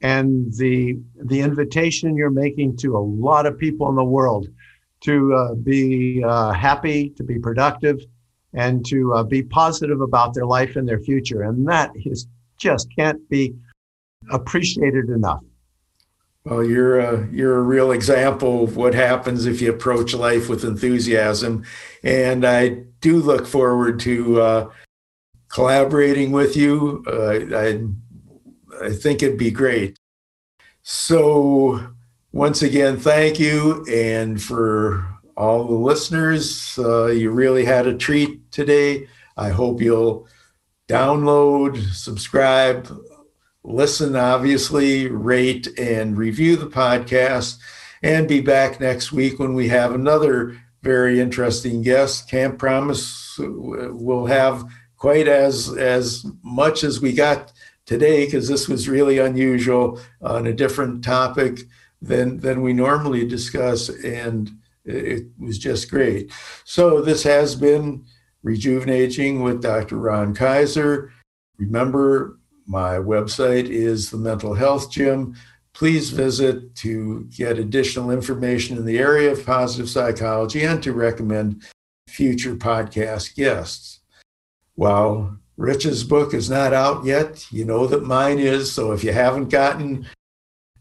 and 0.00 0.52
the 0.54 0.98
the 1.24 1.40
invitation 1.40 2.16
you're 2.16 2.30
making 2.30 2.76
to 2.78 2.96
a 2.96 3.00
lot 3.00 3.46
of 3.46 3.58
people 3.58 3.88
in 3.88 3.96
the 3.96 4.04
world 4.04 4.48
to 5.00 5.34
uh, 5.34 5.54
be 5.54 6.22
uh, 6.24 6.52
happy, 6.52 7.10
to 7.10 7.22
be 7.22 7.38
productive, 7.38 8.00
and 8.52 8.84
to 8.86 9.14
uh, 9.14 9.22
be 9.22 9.42
positive 9.42 10.00
about 10.00 10.34
their 10.34 10.46
life 10.46 10.76
and 10.76 10.88
their 10.88 11.00
future. 11.00 11.42
And 11.42 11.66
that 11.68 11.90
is 11.96 12.26
just 12.58 12.88
can't 12.96 13.28
be 13.28 13.54
appreciated 14.30 15.08
enough. 15.08 15.42
Well, 16.48 16.64
you're 16.64 16.98
a, 16.98 17.28
you're 17.30 17.58
a 17.58 17.62
real 17.62 17.92
example 17.92 18.64
of 18.64 18.74
what 18.74 18.94
happens 18.94 19.44
if 19.44 19.60
you 19.60 19.70
approach 19.70 20.14
life 20.14 20.48
with 20.48 20.64
enthusiasm. 20.64 21.66
And 22.02 22.46
I 22.46 22.68
do 23.00 23.18
look 23.18 23.46
forward 23.46 24.00
to 24.00 24.40
uh, 24.40 24.70
collaborating 25.48 26.32
with 26.32 26.56
you. 26.56 27.04
Uh, 27.06 27.54
I, 27.54 28.86
I 28.86 28.92
think 28.94 29.22
it'd 29.22 29.38
be 29.38 29.50
great. 29.50 29.98
So, 30.82 31.86
once 32.32 32.62
again, 32.62 32.96
thank 32.96 33.38
you. 33.38 33.84
And 33.92 34.42
for 34.42 35.06
all 35.36 35.64
the 35.66 35.74
listeners, 35.74 36.78
uh, 36.78 37.08
you 37.08 37.30
really 37.30 37.66
had 37.66 37.86
a 37.86 37.94
treat 37.94 38.50
today. 38.52 39.06
I 39.36 39.50
hope 39.50 39.82
you'll 39.82 40.26
download, 40.88 41.78
subscribe, 41.92 42.88
listen, 43.68 44.16
obviously, 44.16 45.08
rate, 45.08 45.68
and 45.78 46.16
review 46.16 46.56
the 46.56 46.66
podcast, 46.66 47.58
and 48.02 48.26
be 48.26 48.40
back 48.40 48.80
next 48.80 49.12
week 49.12 49.38
when 49.38 49.54
we 49.54 49.68
have 49.68 49.94
another 49.94 50.56
very 50.82 51.20
interesting 51.20 51.82
guest. 51.82 52.30
Can't 52.30 52.58
promise 52.58 53.38
we'll 53.38 54.26
have 54.26 54.64
quite 54.96 55.28
as 55.28 55.68
as 55.76 56.26
much 56.42 56.82
as 56.84 57.00
we 57.00 57.12
got 57.12 57.52
today 57.86 58.24
because 58.24 58.48
this 58.48 58.68
was 58.68 58.88
really 58.88 59.18
unusual 59.18 60.00
on 60.20 60.46
a 60.46 60.52
different 60.52 61.02
topic 61.02 61.60
than 62.02 62.38
than 62.40 62.62
we 62.62 62.72
normally 62.72 63.26
discuss 63.26 63.88
and 63.88 64.50
it 64.84 65.24
was 65.38 65.58
just 65.58 65.90
great 65.90 66.30
so 66.64 67.00
this 67.00 67.22
has 67.22 67.54
been 67.54 68.04
Rejuvenaging 68.44 69.42
with 69.42 69.62
dr 69.62 69.96
ron 69.96 70.34
kaiser 70.34 71.10
remember 71.58 72.37
my 72.68 72.94
website 72.94 73.68
is 73.68 74.10
the 74.10 74.16
mental 74.16 74.54
health 74.54 74.90
gym 74.90 75.34
please 75.74 76.10
visit 76.10 76.74
to 76.74 77.24
get 77.36 77.58
additional 77.58 78.10
information 78.10 78.76
in 78.76 78.84
the 78.84 78.98
area 78.98 79.30
of 79.30 79.46
positive 79.46 79.88
psychology 79.88 80.64
and 80.64 80.82
to 80.82 80.92
recommend 80.92 81.62
future 82.08 82.54
podcast 82.54 83.34
guests 83.36 83.98
while 84.78 85.36
Rich's 85.56 86.04
book 86.04 86.34
is 86.34 86.48
not 86.48 86.72
out 86.72 87.04
yet, 87.04 87.44
you 87.50 87.64
know 87.64 87.88
that 87.88 88.04
mine 88.04 88.38
is. 88.38 88.70
So 88.70 88.92
if 88.92 89.02
you 89.02 89.12
haven't 89.12 89.48
gotten 89.48 90.06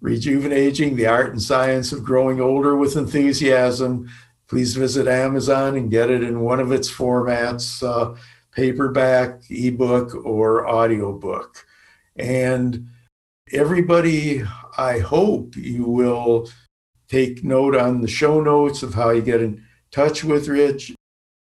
Rejuvenaging 0.03 0.95
the 0.95 1.07
Art 1.07 1.31
and 1.31 1.41
Science 1.41 1.91
of 1.91 2.03
Growing 2.03 2.39
Older 2.39 2.75
with 2.75 2.95
Enthusiasm, 2.95 4.07
please 4.47 4.75
visit 4.75 5.07
Amazon 5.07 5.77
and 5.77 5.89
get 5.89 6.11
it 6.11 6.21
in 6.21 6.41
one 6.41 6.59
of 6.59 6.71
its 6.71 6.91
formats 6.91 7.81
uh, 7.81 8.15
paperback, 8.51 9.41
ebook, 9.49 10.13
or 10.23 10.69
audiobook. 10.69 11.65
And 12.17 12.87
everybody, 13.51 14.43
I 14.77 14.99
hope 14.99 15.55
you 15.55 15.83
will 15.85 16.49
take 17.07 17.43
note 17.43 17.75
on 17.75 18.01
the 18.01 18.07
show 18.07 18.41
notes 18.41 18.83
of 18.83 18.93
how 18.93 19.11
you 19.11 19.21
get 19.21 19.41
in 19.41 19.63
touch 19.91 20.23
with 20.23 20.47
Rich, 20.47 20.93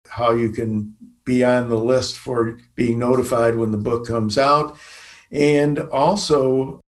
how 0.09 0.33
you 0.33 0.51
can 0.51 0.95
be 1.25 1.45
on 1.45 1.68
the 1.68 1.79
list 1.79 2.18
for 2.18 2.59
being 2.75 2.99
notified 2.99 3.57
when 3.57 3.70
the 3.70 3.79
book 3.79 4.07
comes 4.07 4.37
out. 4.39 4.77
And 5.31 5.79
also, 5.79 6.81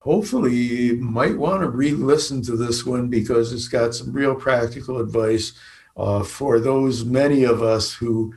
hopefully, 0.00 0.54
you 0.54 0.96
might 0.96 1.36
want 1.36 1.62
to 1.62 1.68
re 1.68 1.90
listen 1.90 2.42
to 2.42 2.56
this 2.56 2.86
one 2.86 3.08
because 3.08 3.52
it's 3.52 3.68
got 3.68 3.94
some 3.94 4.12
real 4.12 4.34
practical 4.34 5.00
advice 5.00 5.52
uh, 5.96 6.22
for 6.22 6.60
those 6.60 7.04
many 7.04 7.44
of 7.44 7.62
us 7.62 7.92
who 7.92 8.32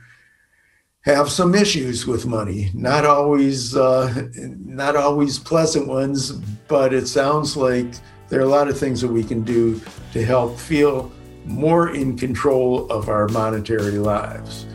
have 1.04 1.30
some 1.30 1.54
issues 1.54 2.06
with 2.06 2.26
money 2.26 2.70
not 2.74 3.04
always 3.04 3.76
uh, 3.76 4.28
not 4.64 4.96
always 4.96 5.38
pleasant 5.38 5.86
ones 5.86 6.32
but 6.68 6.92
it 6.92 7.06
sounds 7.06 7.56
like 7.56 7.86
there 8.28 8.40
are 8.40 8.44
a 8.44 8.48
lot 8.48 8.68
of 8.68 8.78
things 8.78 9.00
that 9.00 9.08
we 9.08 9.22
can 9.22 9.42
do 9.42 9.80
to 10.12 10.24
help 10.24 10.58
feel 10.58 11.12
more 11.44 11.94
in 11.94 12.16
control 12.16 12.90
of 12.90 13.08
our 13.08 13.28
monetary 13.28 13.98
lives 13.98 14.66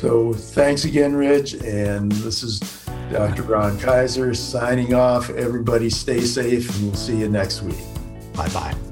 so 0.00 0.32
thanks 0.32 0.86
again, 0.86 1.14
Rich. 1.14 1.62
And 1.62 2.10
this 2.10 2.42
is 2.42 2.58
Dr. 3.12 3.42
Ron 3.42 3.78
Kaiser 3.78 4.32
signing 4.32 4.94
off. 4.94 5.28
Everybody 5.28 5.90
stay 5.90 6.22
safe, 6.22 6.74
and 6.74 6.86
we'll 6.86 6.94
see 6.94 7.18
you 7.18 7.28
next 7.28 7.60
week. 7.60 7.84
Bye 8.32 8.48
bye. 8.48 8.89